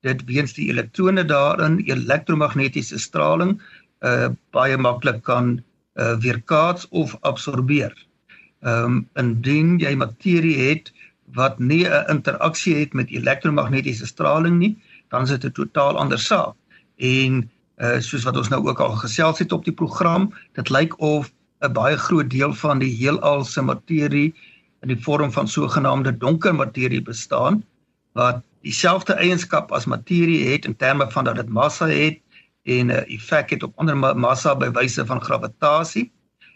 dit 0.05 0.19
weens 0.29 0.53
die 0.53 0.67
elektrone 0.69 1.23
daarin 1.25 1.79
elektromagnetiese 1.87 2.99
straling 3.01 3.55
uh 4.05 4.29
baie 4.53 4.77
maklik 4.77 5.23
kan 5.25 5.55
uh 5.97 6.13
weerkaats 6.21 6.85
of 6.89 7.17
absorbeer. 7.21 7.95
Ehm 8.61 8.85
um, 8.85 8.99
indien 9.19 9.79
jy 9.79 9.95
materie 9.95 10.57
het 10.69 10.93
wat 11.33 11.59
nie 11.59 11.85
'n 11.87 12.09
interaksie 12.09 12.75
het 12.75 12.93
met 12.93 13.09
elektromagnetiese 13.09 14.05
straling 14.05 14.57
nie, 14.57 14.77
dan 15.09 15.21
is 15.21 15.29
dit 15.29 15.43
'n 15.43 15.51
totaal 15.51 15.97
ander 15.97 16.19
saak. 16.19 16.55
En 16.97 17.49
uh 17.77 17.99
soos 17.99 18.23
wat 18.23 18.37
ons 18.37 18.49
nou 18.49 18.67
ook 18.67 18.79
al 18.79 18.95
gesels 18.95 19.39
het 19.39 19.51
op 19.51 19.63
die 19.65 19.73
program, 19.73 20.33
dit 20.53 20.69
lyk 20.69 20.99
of 20.99 21.31
'n 21.61 21.73
baie 21.73 21.97
groot 21.97 22.29
deel 22.29 22.53
van 22.53 22.79
die 22.79 22.95
heelal 22.95 23.43
se 23.43 23.61
materie 23.61 24.33
in 24.81 24.87
die 24.87 25.03
vorm 25.03 25.31
van 25.31 25.47
sogenaamde 25.47 26.17
donker 26.17 26.55
materie 26.55 27.01
bestaan 27.01 27.63
wat 28.13 28.43
dieselfde 28.61 29.13
eienskap 29.13 29.71
as 29.71 29.85
materie 29.85 30.51
het 30.51 30.65
in 30.65 30.75
terme 30.75 31.11
van 31.11 31.23
dat 31.23 31.35
dit 31.35 31.49
massa 31.49 31.87
het 31.87 32.19
en 32.63 32.87
'n 32.87 32.89
uh, 32.89 33.15
effek 33.15 33.49
het 33.49 33.63
op 33.63 33.73
ander 33.75 33.97
massa 33.97 34.55
by 34.55 34.71
wyse 34.71 35.05
van 35.05 35.21
gravitasie. 35.21 36.11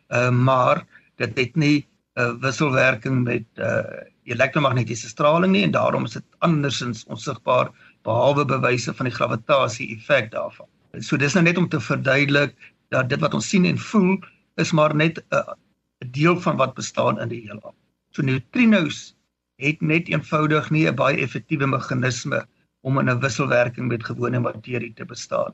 Uh, 0.09 0.29
maar 0.29 0.85
dit 1.15 1.37
het 1.37 1.55
nie 1.55 1.87
uh, 2.17 2.33
wisselwerking 2.41 3.23
met 3.23 3.45
uh, 3.61 3.83
elektromagnetiese 4.27 5.09
straling 5.11 5.53
nie 5.53 5.63
en 5.67 5.75
daarom 5.75 6.07
is 6.07 6.17
dit 6.17 6.25
andersins 6.45 7.05
onsigbaar 7.05 7.69
behalwe 8.07 8.45
bewyse 8.45 8.93
van 8.93 9.09
die 9.09 9.15
gravitasie 9.15 9.91
effek 9.95 10.31
daarvan. 10.31 10.67
So 10.99 11.17
dis 11.17 11.35
nou 11.37 11.43
net 11.45 11.57
om 11.57 11.69
te 11.69 11.79
verduidelik 11.79 12.55
dat 12.93 13.09
dit 13.09 13.21
wat 13.21 13.35
ons 13.37 13.49
sien 13.49 13.67
en 13.69 13.77
voel 13.77 14.17
is 14.57 14.71
maar 14.71 14.95
net 14.95 15.21
'n 15.29 16.11
deel 16.11 16.39
van 16.41 16.57
wat 16.57 16.73
bestaan 16.73 17.19
in 17.19 17.29
die 17.29 17.41
heelal. 17.45 17.75
So 18.11 18.21
neutrinos 18.21 19.15
het 19.57 19.81
net 19.81 20.07
eenvoudig 20.09 20.69
nie 20.69 20.87
'n 20.87 20.95
baie 20.95 21.17
effektiewe 21.17 21.67
meganisme 21.67 22.45
om 22.81 22.99
in 22.99 23.09
'n 23.09 23.19
wisselwerking 23.19 23.87
met 23.87 24.05
gewone 24.05 24.39
materie 24.39 24.93
te 24.93 25.05
bestaan. 25.05 25.53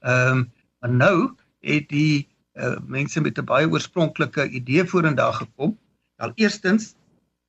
Ehm 0.00 0.38
um, 0.38 0.52
maar 0.80 0.90
nou 0.90 1.30
het 1.60 1.88
die 1.88 2.28
uh, 2.54 2.76
mense 2.86 3.20
met 3.20 3.38
'n 3.38 3.44
baie 3.44 3.68
oorspronklike 3.70 4.48
idee 4.48 4.84
vorendag 4.84 5.36
gekom. 5.36 5.78
Al 6.22 6.32
eerstens 6.38 6.94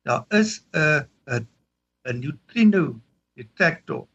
daar 0.02 0.24
is 0.28 0.60
'n 0.72 1.06
'n 1.30 1.46
'n 2.08 2.18
neutrino 2.18 3.00
detektor 3.38 4.06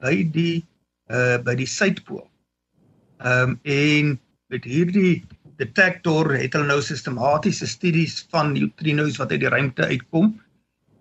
by 0.00 0.14
die 0.30 0.64
uh 1.10 1.38
by 1.42 1.54
die 1.54 1.66
suidpool. 1.66 2.26
Ehm 3.18 3.50
um, 3.50 3.60
en 3.62 4.20
met 4.46 4.64
hierdie 4.64 5.24
detektor 5.56 6.34
het 6.36 6.54
hulle 6.54 6.68
nou 6.68 6.80
sistematiese 6.84 7.66
studies 7.66 8.20
van 8.30 8.52
neutrinos 8.52 9.18
wat 9.20 9.32
uit 9.32 9.42
die 9.42 9.52
ruimte 9.52 9.86
uitkom 9.86 10.34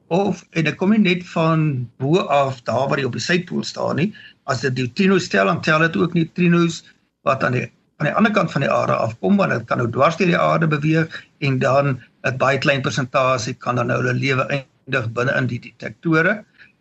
of 0.07 0.43
en 0.49 0.67
dit 0.67 0.77
kom 0.79 0.93
nie 0.93 1.01
net 1.01 1.23
van 1.33 1.85
bo 2.01 2.23
af 2.31 2.61
daar 2.69 2.87
waar 2.89 3.01
jy 3.01 3.07
op 3.09 3.17
die 3.17 3.25
suidpool 3.27 3.63
staan 3.63 3.99
nie 4.01 4.11
as 4.51 4.61
dit 4.65 4.77
neutrino 4.77 5.17
stel 5.19 5.49
dan 5.51 5.61
tel 5.65 5.83
dit 5.85 5.97
ook 5.97 6.13
neutrinos 6.13 6.83
wat 7.27 7.43
aan 7.43 7.57
die 7.57 7.65
aan 7.97 8.09
die 8.09 8.15
ander 8.15 8.31
kant 8.35 8.51
van 8.51 8.65
die 8.65 8.71
aarde 8.71 8.95
afkom 8.95 9.37
want 9.41 9.51
dit 9.55 9.67
kan 9.69 9.81
nou 9.81 9.89
dwars 9.91 10.17
deur 10.19 10.31
die 10.31 10.39
aarde 10.39 10.67
beweeg 10.71 11.19
en 11.47 11.59
dan 11.59 11.97
'n 12.25 12.37
baie 12.41 12.57
klein 12.57 12.81
persentasie 12.81 13.53
kan 13.53 13.77
dan 13.79 13.91
nou 13.91 14.01
hulle 14.01 14.13
lewe 14.17 14.45
eindig 14.49 15.09
binne 15.17 15.33
in 15.37 15.49
die 15.51 15.61
detektore 15.61 16.39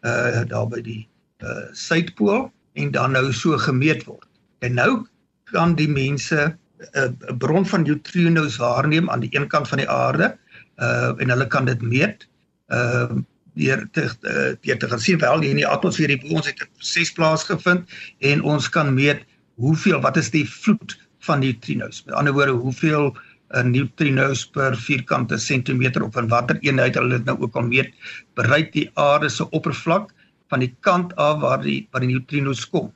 uh 0.08 0.44
daar 0.48 0.68
by 0.68 0.80
die 0.84 1.02
uh 1.44 1.68
suidpool 1.72 2.48
en 2.80 2.90
dan 2.90 3.12
nou 3.12 3.32
so 3.32 3.58
gemeet 3.58 4.04
word. 4.08 4.28
En 4.64 4.74
nou 4.80 5.04
kan 5.52 5.74
die 5.76 5.88
mense 5.88 6.56
'n 6.94 7.38
bron 7.38 7.66
van 7.66 7.84
neutrinos 7.84 8.56
waarneem 8.56 9.10
aan 9.10 9.20
die 9.20 9.32
een 9.36 9.48
kant 9.48 9.68
van 9.68 9.78
die 9.78 9.88
aarde 9.88 10.34
uh 10.80 11.12
en 11.20 11.30
hulle 11.30 11.46
kan 11.46 11.64
dit 11.64 11.82
meet 11.82 12.28
uh 12.68 13.12
deur 13.54 13.86
te 13.92 14.02
uh, 14.02 14.56
deur 14.60 14.78
te 14.78 14.88
gaan 14.88 15.00
sien 15.00 15.18
wel 15.18 15.40
hier 15.40 15.50
in 15.50 15.62
die 15.62 15.68
atmosfeer 15.68 16.10
hier 16.10 16.34
ons 16.34 16.46
het 16.46 16.58
'n 16.58 16.68
proses 16.74 17.12
plaasgevind 17.12 17.86
en 18.18 18.42
ons 18.42 18.68
kan 18.68 18.94
meet 18.94 19.22
hoeveel 19.54 20.00
wat 20.00 20.16
is 20.16 20.30
die 20.30 20.48
vloed 20.48 20.98
van 21.18 21.38
neutrinos 21.38 22.02
met 22.04 22.14
ander 22.14 22.32
woorde 22.32 22.52
hoeveel 22.52 23.14
uh, 23.14 23.33
neutrinos 23.62 24.46
per 24.46 24.74
vierkante 24.76 25.38
sentimeter 25.38 26.02
of 26.02 26.16
in 26.16 26.28
watter 26.28 26.58
eenheid 26.62 26.94
hulle 26.98 27.18
dit 27.18 27.26
nou 27.28 27.36
ook 27.40 27.56
al 27.56 27.68
meet 27.68 27.92
bereik 28.34 28.72
die 28.72 28.90
aarde 28.94 29.28
se 29.28 29.46
oppervlak 29.50 30.12
van 30.50 30.60
die 30.60 30.74
kant 30.80 31.14
af 31.16 31.40
waar 31.40 31.62
die 31.62 31.86
waar 31.92 32.00
die 32.00 32.12
neutrinos 32.14 32.64
kom. 32.68 32.92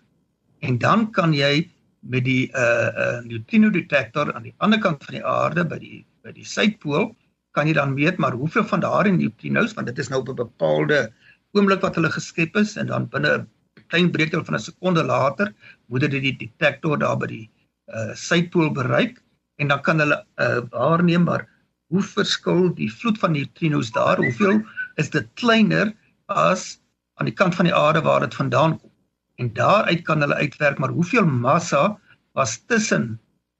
En 0.60 0.78
dan 0.78 1.10
kan 1.12 1.34
jy 1.34 1.68
met 2.00 2.24
die 2.24 2.50
uh 2.54 2.88
uh 3.04 3.20
neutrino 3.24 3.70
detektor 3.70 4.32
aan 4.32 4.42
die 4.48 4.54
ander 4.58 4.80
kant 4.80 5.04
van 5.04 5.18
die 5.18 5.24
aarde 5.24 5.64
by 5.64 5.78
die 5.78 6.04
by 6.22 6.32
die 6.32 6.46
suidpool 6.46 7.14
kan 7.56 7.66
jy 7.66 7.74
dan 7.74 7.94
meet 7.94 8.18
maar 8.18 8.36
hoeveel 8.38 8.64
van 8.64 8.80
daardie 8.84 9.14
neutrinos 9.16 9.74
want 9.74 9.90
dit 9.90 9.98
is 9.98 10.10
nou 10.12 10.20
op 10.20 10.28
'n 10.28 10.42
bepaalde 10.42 11.12
oomblik 11.52 11.80
wat 11.82 11.94
hulle 11.94 12.10
geskep 12.10 12.56
is 12.56 12.76
en 12.76 12.86
dan 12.86 13.08
binne 13.08 13.38
'n 13.38 13.46
klein 13.88 14.10
breekdeel 14.10 14.44
van 14.44 14.54
'n 14.54 14.66
sekonde 14.70 15.04
later 15.04 15.52
moet 15.86 16.00
dit 16.00 16.10
die 16.10 16.36
detektor 16.36 16.98
daar 16.98 17.16
by 17.16 17.26
die 17.26 17.50
uh 17.88 18.14
suidpool 18.14 18.70
bereik 18.70 19.22
en 19.58 19.68
dan 19.68 19.80
kan 19.82 20.02
hulle 20.02 20.18
uh 20.42 20.60
waarneem 20.72 21.24
maar 21.28 21.46
hoe 21.88 22.02
verskil 22.04 22.68
die 22.76 22.90
vloed 22.92 23.18
van 23.18 23.32
neutrinos 23.32 23.90
daar? 23.94 24.20
Hoeveel 24.20 24.60
is 25.00 25.10
dit 25.10 25.28
kleiner 25.40 25.92
as 26.26 26.76
aan 27.18 27.30
die 27.30 27.34
kant 27.34 27.56
van 27.56 27.68
die 27.68 27.74
aarde 27.74 28.02
waar 28.04 28.26
dit 28.26 28.34
vandaan 28.34 28.76
kom? 28.78 28.92
En 29.40 29.52
daaruit 29.56 30.04
kan 30.04 30.20
hulle 30.20 30.34
uitwerk 30.34 30.78
maar 30.78 30.94
hoeveel 30.94 31.26
massa 31.26 31.98
was 32.38 32.58
tussen 32.66 33.16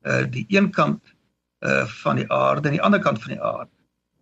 uh 0.07 0.25
die 0.31 0.47
een 0.49 0.71
kant 0.71 1.15
uh 1.67 1.87
van 2.03 2.21
die 2.21 2.29
aarde 2.33 2.69
en 2.69 2.79
die 2.79 2.85
ander 2.85 3.03
kant 3.03 3.23
van 3.23 3.35
die 3.35 3.43
aarde? 3.43 3.73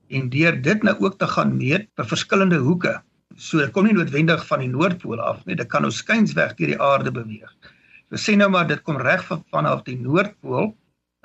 En 0.09 0.31
deur 0.31 0.63
dit 0.63 0.83
nou 0.83 0.97
ook 1.03 1.19
te 1.19 1.27
gaan 1.27 1.57
meet 1.57 1.91
vir 1.99 2.07
verskillende 2.07 2.63
hoeke. 2.63 3.01
So 3.37 3.59
dit 3.59 3.73
kom 3.75 3.85
nie 3.85 3.97
noodwendig 3.97 4.47
van 4.47 4.63
die 4.63 4.71
noordpool 4.71 5.21
af 5.21 5.45
nie 5.45 5.59
dit 5.59 5.69
kan 5.69 5.83
nou 5.83 5.93
skynsweg 5.93 6.55
deur 6.57 6.73
die 6.73 6.81
aarde 6.81 7.13
beweeg. 7.13 7.53
So 8.09 8.23
sê 8.23 8.37
nou 8.39 8.49
maar 8.55 8.69
dit 8.71 8.83
kom 8.87 9.03
reg 9.03 9.27
van 9.27 9.43
vanaf 9.51 9.83
die 9.85 9.99
noordpool 9.99 10.77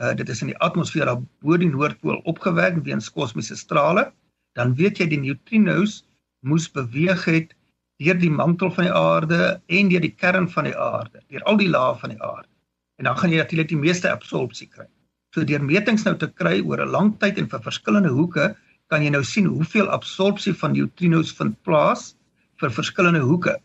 uh 0.01 0.13
dit 0.17 0.29
is 0.29 0.41
in 0.41 0.53
die 0.53 0.61
atmosfeer 0.67 1.05
daar 1.05 1.21
bo 1.41 1.57
die 1.57 1.69
noordpool 1.69 2.21
opgewek 2.33 2.83
weens 2.85 3.09
kosmiese 3.09 3.55
strale 3.55 4.11
dan 4.57 4.75
weet 4.75 4.99
jy 4.99 5.07
die 5.07 5.21
neutrinos 5.21 6.01
moes 6.41 6.67
beweeg 6.71 7.25
het 7.29 7.53
deur 8.01 8.17
die 8.17 8.31
mantel 8.33 8.71
van 8.73 8.87
die 8.87 8.95
aarde 8.97 9.41
en 9.69 9.91
deur 9.91 10.01
die 10.01 10.15
kern 10.23 10.47
van 10.49 10.69
die 10.69 10.77
aarde, 10.77 11.21
deur 11.29 11.43
al 11.49 11.59
die 11.59 11.69
lae 11.69 11.93
van 12.01 12.15
die 12.15 12.21
aarde. 12.21 12.49
En 12.97 13.09
dan 13.09 13.17
gaan 13.17 13.33
jy 13.33 13.41
natuurlik 13.41 13.69
die 13.69 13.81
meeste 13.81 14.09
absorpsie 14.09 14.67
kry. 14.69 14.87
So 15.35 15.45
deur 15.47 15.63
metings 15.63 16.05
nou 16.07 16.15
te 16.17 16.27
kry 16.27 16.59
oor 16.65 16.81
'n 16.81 16.91
lang 16.91 17.11
tyd 17.19 17.37
en 17.37 17.49
vir 17.49 17.61
verskillende 17.61 18.09
hoeke, 18.09 18.55
kan 18.89 19.03
jy 19.03 19.11
nou 19.13 19.23
sien 19.23 19.45
hoeveel 19.45 19.89
absorpsie 19.89 20.53
van 20.53 20.73
neutrinos 20.73 21.31
vind 21.31 21.55
plaas 21.63 22.15
vir 22.59 22.69
verskillende 22.69 23.21
hoeke. 23.21 23.55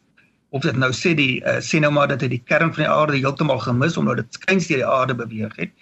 Of 0.53 0.63
dit 0.63 0.77
nou 0.77 0.93
sê 0.93 1.15
die 1.17 1.43
uh, 1.43 1.59
sê 1.59 1.81
nou 1.81 1.91
maar 1.91 2.09
dat 2.09 2.21
hy 2.23 2.29
die 2.29 2.45
kern 2.45 2.73
van 2.75 2.85
die 2.85 2.93
aarde 2.93 3.17
heeltemal 3.17 3.59
gemis 3.59 3.97
omdat 3.97 4.17
dit 4.17 4.39
skuins 4.39 4.69
deur 4.69 4.85
die 4.85 4.87
aarde 4.87 5.15
beweeg 5.15 5.57
het. 5.57 5.73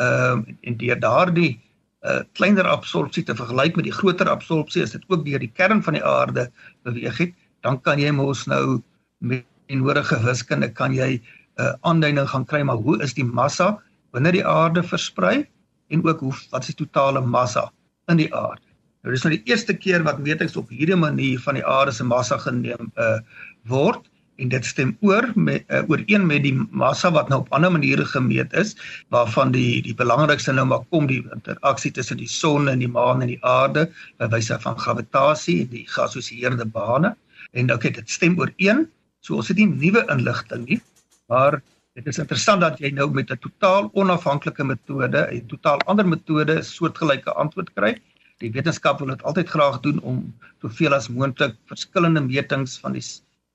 Ehm 0.00 0.44
uh, 0.46 0.54
en 0.68 0.76
deur 0.80 1.00
daardie 1.00 1.52
uh, 2.06 2.22
kleiner 2.32 2.66
absorpsie 2.68 3.24
te 3.24 3.36
vergelyk 3.36 3.76
met 3.76 3.84
die 3.88 3.94
groter 3.94 4.28
absorpsie 4.32 4.82
as 4.82 4.94
dit 4.96 5.04
ook 5.08 5.24
deur 5.26 5.42
die 5.42 5.52
kern 5.52 5.82
van 5.84 5.98
die 5.98 6.04
aarde 6.04 6.48
beweeg 6.88 7.18
het, 7.18 7.34
dan 7.60 7.80
kan 7.84 8.00
jy 8.00 8.12
mos 8.16 8.46
nou 8.48 8.80
met 9.18 9.44
die 9.68 9.76
nodige 9.76 10.16
wiskunde 10.24 10.70
kan 10.72 10.94
jy 10.96 11.20
'n 11.20 11.22
uh, 11.62 11.74
aanduiding 11.80 12.28
gaan 12.28 12.46
kry 12.46 12.62
maar 12.62 12.80
hoe 12.80 12.96
is 13.02 13.14
die 13.14 13.24
massa 13.24 13.78
binne 14.12 14.32
die 14.32 14.46
aarde 14.46 14.82
versprei 14.82 15.46
en 15.90 16.04
ook 16.06 16.20
hoe 16.20 16.34
wat 16.50 16.62
is 16.62 16.74
die 16.74 16.84
totale 16.84 17.20
massa 17.20 17.70
in 18.08 18.16
die 18.16 18.32
aarde. 18.34 18.64
Nou 19.02 19.14
dis 19.14 19.24
nou 19.24 19.32
die 19.34 19.44
eerste 19.48 19.74
keer 19.74 20.02
wat 20.04 20.18
metings 20.18 20.56
op 20.56 20.68
hierdie 20.68 20.96
manier 20.96 21.40
van 21.40 21.56
die 21.56 21.66
aarde 21.66 21.92
se 21.92 22.04
massa 22.04 22.38
geneem 22.38 22.90
uh, 22.96 23.18
word 23.68 24.09
en 24.40 24.52
dit 24.52 24.66
stem 24.66 24.92
oor 25.06 25.26
met 25.34 25.64
uh, 25.68 25.82
ooreen 25.92 26.26
met 26.26 26.42
die 26.46 26.54
massa 26.82 27.10
wat 27.14 27.28
nou 27.32 27.40
op 27.42 27.52
ander 27.56 27.72
maniere 27.72 28.06
gemeet 28.08 28.54
is 28.62 28.74
waarvan 29.14 29.52
die 29.56 29.82
die 29.86 29.94
belangrikste 29.94 30.54
nou 30.56 30.66
maar 30.72 30.84
kom 30.90 31.08
die 31.10 31.22
interaksie 31.36 31.92
tussen 31.96 32.20
die 32.20 32.30
son 32.30 32.68
en 32.72 32.84
die 32.84 32.90
maan 32.90 33.24
en 33.24 33.32
die 33.34 33.40
aarde 33.46 33.88
by 34.18 34.30
wyse 34.34 34.58
van 34.64 34.78
gravitasie 34.78 35.60
en 35.64 35.74
die 35.74 35.86
geassosieerde 35.88 36.66
bane. 36.76 37.14
En 37.52 37.72
okay 37.74 37.92
dit 37.96 38.10
stem 38.10 38.38
ooreen 38.40 38.86
so 39.20 39.36
ons 39.36 39.50
het 39.52 39.60
nie 39.60 39.68
nuwe 39.70 40.06
inligting 40.12 40.66
nie 40.68 40.80
maar 41.30 41.60
dit 41.98 42.06
is 42.10 42.18
interessant 42.22 42.62
dat 42.64 42.78
jy 42.82 42.90
nou 42.96 43.08
met 43.14 43.30
'n 43.30 43.42
totaal 43.46 43.90
onafhanklike 44.02 44.64
metode 44.64 45.20
en 45.36 45.46
totaal 45.46 45.82
ander 45.92 46.06
metode 46.06 46.62
soortgelyke 46.62 47.32
antwoord 47.42 47.70
kry. 47.74 47.92
Die 48.40 48.50
wetenskap 48.52 48.98
wil 48.98 49.12
dit 49.12 49.22
altyd 49.22 49.48
graag 49.48 49.80
doen 49.86 49.98
om 50.00 50.34
soveel 50.62 50.94
as 50.94 51.08
moontlik 51.08 51.54
verskillende 51.72 52.20
metings 52.20 52.78
van 52.78 52.92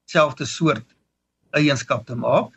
dieselfde 0.05 0.45
soort 0.45 0.85
eienskap 1.57 2.05
te 2.05 2.15
maak 2.15 2.53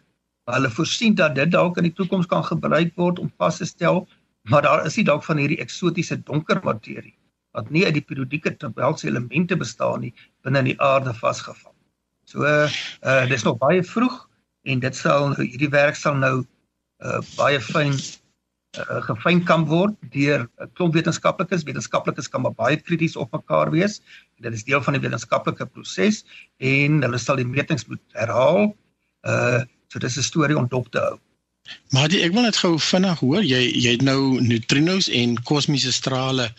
maar 0.47 0.61
hulle 0.61 0.71
voorsien 0.73 1.15
dat 1.15 1.35
dit 1.35 1.51
dalk 1.53 1.77
in 1.77 1.91
die 1.91 1.97
toekoms 1.97 2.27
kan 2.27 2.45
gebruik 2.45 2.95
word 2.97 3.19
om 3.19 3.33
vas 3.37 3.61
te 3.61 3.67
stel 3.69 4.07
maar 4.49 4.63
daar 4.63 4.87
is 4.87 4.97
nie 4.97 5.05
dalk 5.05 5.25
van 5.25 5.41
hierdie 5.43 5.61
eksotiese 5.65 6.23
donker 6.23 6.61
materie 6.65 7.19
wat 7.57 7.71
nie 7.75 7.85
uit 7.87 7.97
die 7.97 8.05
periodieke 8.05 8.55
tabelse 8.61 9.09
elemente 9.09 9.57
bestaan 9.57 10.05
nie 10.05 10.15
binne 10.45 10.63
in 10.63 10.71
die 10.73 10.81
aarde 10.85 11.15
vasgevang. 11.17 11.75
So 12.29 12.45
uh 12.45 13.25
dis 13.31 13.45
nog 13.47 13.59
baie 13.59 13.83
vroeg 13.83 14.21
en 14.69 14.83
dit 14.85 14.97
sal 14.97 15.31
nou 15.33 15.45
hierdie 15.45 15.73
werk 15.73 15.97
sal 15.97 16.19
nou 16.21 16.35
uh 17.05 17.21
baie 17.37 17.61
fyn 17.61 17.97
uh, 18.77 19.01
gefyn 19.07 19.45
kan 19.49 19.65
word 19.71 19.97
deur 20.13 20.49
'n 20.61 20.71
klomp 20.75 20.95
wetenskaplikes. 20.95 21.65
Wetenskaplikes 21.69 22.29
kan 22.29 22.43
maar 22.43 22.55
baie 22.55 22.77
krities 22.77 23.17
op 23.17 23.33
mekaar 23.33 23.71
wees. 23.71 24.01
Dit 24.41 24.53
is 24.53 24.65
deel 24.65 24.83
van 24.83 24.93
die 24.93 25.03
wetenskaplike 25.03 25.67
proses 25.67 26.25
en 26.59 27.03
hulle 27.03 27.19
sal 27.19 27.37
die 27.37 27.49
metings 27.49 27.87
moet 27.87 28.03
herhaal. 28.13 28.77
Uh 29.23 29.65
so 29.89 29.99
dis 29.99 30.19
'n 30.19 30.23
storie 30.23 30.57
om 30.57 30.69
dop 30.69 30.91
te 30.93 31.01
hou. 31.01 31.17
Maar 31.93 32.09
die, 32.09 32.21
ek 32.25 32.33
wil 32.33 32.45
net 32.45 32.57
gou 32.61 32.75
vinnig 32.81 33.21
hoor, 33.21 33.43
jy 33.45 33.61
jy 33.73 33.95
het 33.97 34.05
nou 34.05 34.41
neutrinos 34.45 35.09
en 35.09 35.37
kosmiese 35.49 35.93
strale 35.93 36.51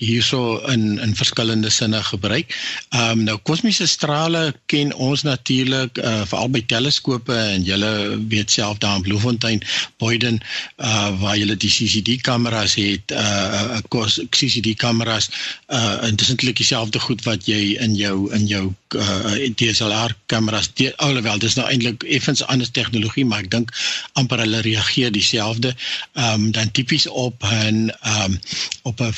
hierso 0.00 0.58
in 0.72 0.98
in 0.98 1.14
verskillende 1.16 1.70
sinne 1.70 2.02
gebruik. 2.02 2.54
Ehm 2.88 3.18
um, 3.20 3.24
nou 3.28 3.36
kosmiese 3.44 3.86
strale 3.86 4.54
ken 4.72 4.94
ons 4.94 5.22
natuurlik 5.22 5.98
uh, 6.00 6.22
veral 6.30 6.48
by 6.54 6.62
teleskope 6.72 7.36
en 7.36 7.64
julle 7.66 7.92
weet 8.32 8.50
self 8.50 8.80
daar 8.80 8.96
in 8.96 9.04
Bloemfontein, 9.06 9.62
Boyden 10.00 10.40
uh 10.78 11.08
waar 11.20 11.36
julle 11.36 11.56
die 11.56 11.70
CCD 11.70 12.20
kameras 12.24 12.74
het, 12.80 13.12
uh 13.12 13.78
kos 13.92 14.20
CCD 14.30 14.74
kameras 14.76 15.28
uh 15.68 16.00
eintlik 16.08 16.56
dieselfde 16.56 17.00
goed 17.00 17.24
wat 17.28 17.46
jy 17.48 17.76
in 17.84 17.94
jou 17.98 18.30
in 18.34 18.46
jou 18.48 18.64
uh 18.96 19.34
DSLR 19.60 20.16
kameras 20.32 20.70
alhoewel 20.96 21.38
dis 21.38 21.54
nou 21.58 21.66
eintlik 21.68 22.02
effens 22.08 22.42
anders 22.46 22.72
tegnologie 22.72 23.24
maar 23.24 23.44
ek 23.44 23.50
dink 23.52 23.72
amper 24.18 24.40
hulle 24.42 24.64
reageer 24.64 25.12
dieselfde. 25.12 25.74
Ehm 26.14 26.48
um, 26.48 26.50
dan 26.56 26.70
tipies 26.70 27.06
op 27.06 27.44
'n 27.44 27.90
ehm 27.90 28.24
um, 28.24 28.40
op 28.82 29.00
'n 29.00 29.12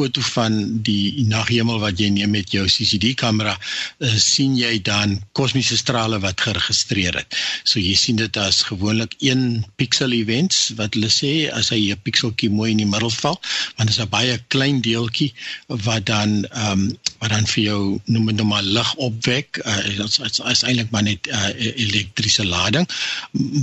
foto 0.00 0.24
van 0.32 0.56
die 0.86 1.26
naghemel 1.28 1.80
wat 1.82 2.00
jy 2.00 2.08
neem 2.14 2.32
met 2.32 2.52
jou 2.54 2.64
CCD 2.70 3.12
kamera, 3.18 3.52
uh, 3.56 4.12
sien 4.16 4.56
jy 4.58 4.78
dan 4.86 5.18
kosmiese 5.36 5.76
strale 5.80 6.20
wat 6.24 6.40
geregistreer 6.40 7.18
het. 7.20 7.36
So 7.68 7.82
jy 7.82 7.96
sien 7.98 8.20
dit 8.20 8.40
as 8.40 8.62
gewoonlik 8.70 9.16
een 9.20 9.64
pixel 9.80 10.14
events 10.16 10.70
wat 10.78 10.96
hulle 10.96 11.10
sê 11.12 11.32
as 11.52 11.70
hy 11.74 11.90
'n 11.92 12.00
pixeltjie 12.06 12.50
mooi 12.50 12.70
in 12.72 12.82
die 12.82 12.88
middel 12.88 13.12
val, 13.20 13.36
want 13.76 13.88
dit 13.88 13.96
is 13.96 14.00
'n 14.00 14.08
baie 14.08 14.38
klein 14.48 14.80
deeltjie 14.80 15.32
wat 15.68 16.06
dan 16.06 16.44
ehm 16.48 16.72
um, 16.72 16.98
wat 17.20 17.30
dan 17.30 17.46
vir 17.46 17.62
jou 17.64 17.82
noem 18.06 18.26
dit 18.30 18.36
nou 18.36 18.46
maar 18.48 18.62
lig 18.62 18.94
opwek. 18.94 19.60
Uh, 19.64 19.76
dit 19.84 20.20
is, 20.24 20.40
is 20.40 20.62
eintlik 20.64 20.90
maar 20.90 21.04
net 21.04 21.28
uh, 21.28 21.50
elektriese 21.76 22.46
lading 22.46 22.88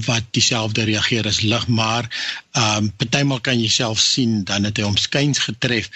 wat 0.06 0.23
dieselfde 0.38 0.86
reageer 0.86 1.28
as 1.28 1.41
lig, 1.41 1.67
maar 1.67 2.06
ehm 2.58 2.78
um, 2.78 2.86
partymal 3.00 3.41
kan 3.48 3.60
jy 3.62 3.70
self 3.70 4.00
sien 4.02 4.43
dan 4.50 4.63
het 4.67 4.80
hy 4.82 4.86
omskyns 4.88 5.43
getref 5.50 5.89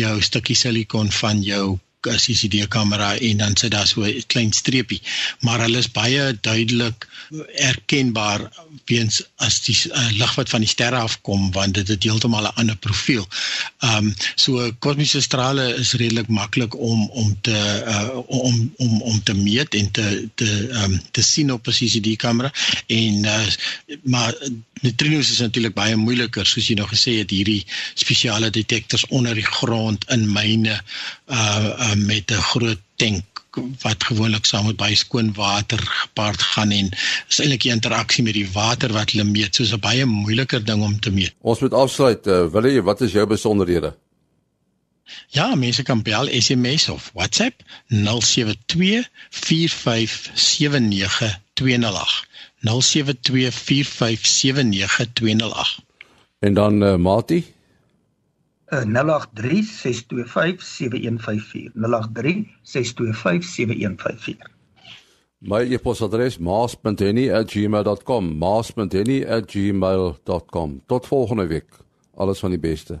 jou 0.00 0.14
stukkie 0.22 0.58
silikon 0.58 1.10
van 1.22 1.42
jou 1.42 1.64
CCD 2.04 2.68
kamera 2.68 3.14
en 3.16 3.36
dan 3.36 3.56
sit 3.56 3.70
daar 3.70 3.86
so 3.86 4.04
'n 4.04 4.22
klein 4.26 4.52
streepie. 4.52 5.02
Maar 5.40 5.60
hulle 5.60 5.78
is 5.78 5.90
baie 5.90 6.38
duidelik 6.40 7.08
erkenbaar 7.54 8.48
weens 8.84 9.22
as 9.36 9.60
die 9.66 9.76
uh, 9.90 10.08
lig 10.18 10.34
wat 10.38 10.48
van 10.48 10.64
die 10.64 10.68
sterre 10.70 10.96
afkom 10.96 11.50
want 11.52 11.74
dit 11.74 11.88
het 11.88 12.02
heeltemal 12.02 12.48
'n 12.48 12.56
ander 12.60 12.76
profiel. 12.76 13.26
Ehm 13.78 13.96
um, 13.96 14.14
so 14.34 14.72
kosmiese 14.78 15.20
strale 15.20 15.74
is 15.74 15.92
redelik 15.92 16.28
maklik 16.28 16.76
om 16.76 17.08
om 17.10 17.36
te 17.40 17.58
uh, 17.86 18.18
om 18.26 18.72
om 18.76 19.02
om 19.02 19.22
te 19.22 19.34
meet 19.34 19.74
en 19.74 19.90
te 19.90 20.28
te 20.34 20.68
ehm 20.72 20.92
um, 20.92 21.00
te 21.10 21.22
sien 21.22 21.52
op 21.52 21.66
'n 21.66 21.76
CCD 21.78 22.16
kamera 22.16 22.52
en 22.86 23.24
uh, 23.24 23.46
maar 24.02 24.34
neutrinos 24.80 25.30
is 25.30 25.38
natuurlik 25.38 25.74
baie 25.74 25.96
moeiliker 25.96 26.46
soos 26.46 26.68
jy 26.68 26.76
nou 26.78 26.88
gesê 26.88 27.18
het 27.18 27.30
hierdie 27.30 27.62
spesiale 27.94 28.50
detektors 28.50 29.06
onder 29.06 29.34
die 29.34 29.50
grond 29.58 30.04
in 30.16 30.26
myne 30.32 30.80
uh, 31.26 31.68
uh 31.88 31.94
met 31.94 32.30
'n 32.30 32.46
groot 32.52 32.80
tank 32.96 33.33
wat 33.82 34.04
gewoonlik 34.04 34.46
saam 34.46 34.66
met 34.66 34.76
baie 34.76 34.96
skoon 34.96 35.34
water 35.34 35.78
gepaard 35.78 36.42
gaan 36.42 36.70
en 36.70 36.90
is 37.28 37.40
eintlik 37.40 37.62
die 37.66 37.72
interaksie 37.72 38.24
met 38.24 38.34
die 38.34 38.50
water 38.52 38.92
wat 38.92 39.10
hulle 39.14 39.24
meet 39.28 39.54
soos 39.54 39.72
'n 39.72 39.80
baie 39.80 40.04
moeiliker 40.04 40.64
ding 40.64 40.82
om 40.82 41.00
te 41.00 41.10
meet. 41.10 41.34
Ons 41.40 41.60
moet 41.60 41.74
afsluit. 41.74 42.26
Uh, 42.26 42.46
wil 42.46 42.66
jy 42.66 42.82
wat 42.82 43.00
is 43.00 43.12
jou 43.12 43.26
besonderhede? 43.26 43.96
Ja, 45.28 45.54
mense 45.54 45.82
kan 45.82 46.02
bel 46.02 46.40
SMS 46.40 46.88
of 46.88 47.10
WhatsApp 47.14 47.62
072 47.88 49.08
4579208. 49.30 52.26
072 52.60 53.54
4579208. 53.54 53.60
En 56.38 56.54
dan 56.54 56.82
uh, 56.82 56.96
Mati 56.96 57.53
082 58.82 59.28
0836257154 59.34 61.72
0836257154 61.74 61.78
My 65.38 65.72
e-posadres 65.72 66.38
maas.henny@gmail.com 66.38 68.38
maas.henny@gmail.com 68.38 70.82
Tot 70.86 71.06
volgende 71.06 71.46
week. 71.46 71.68
Alles 72.14 72.38
van 72.38 72.50
die 72.50 72.58
beste. 72.58 73.00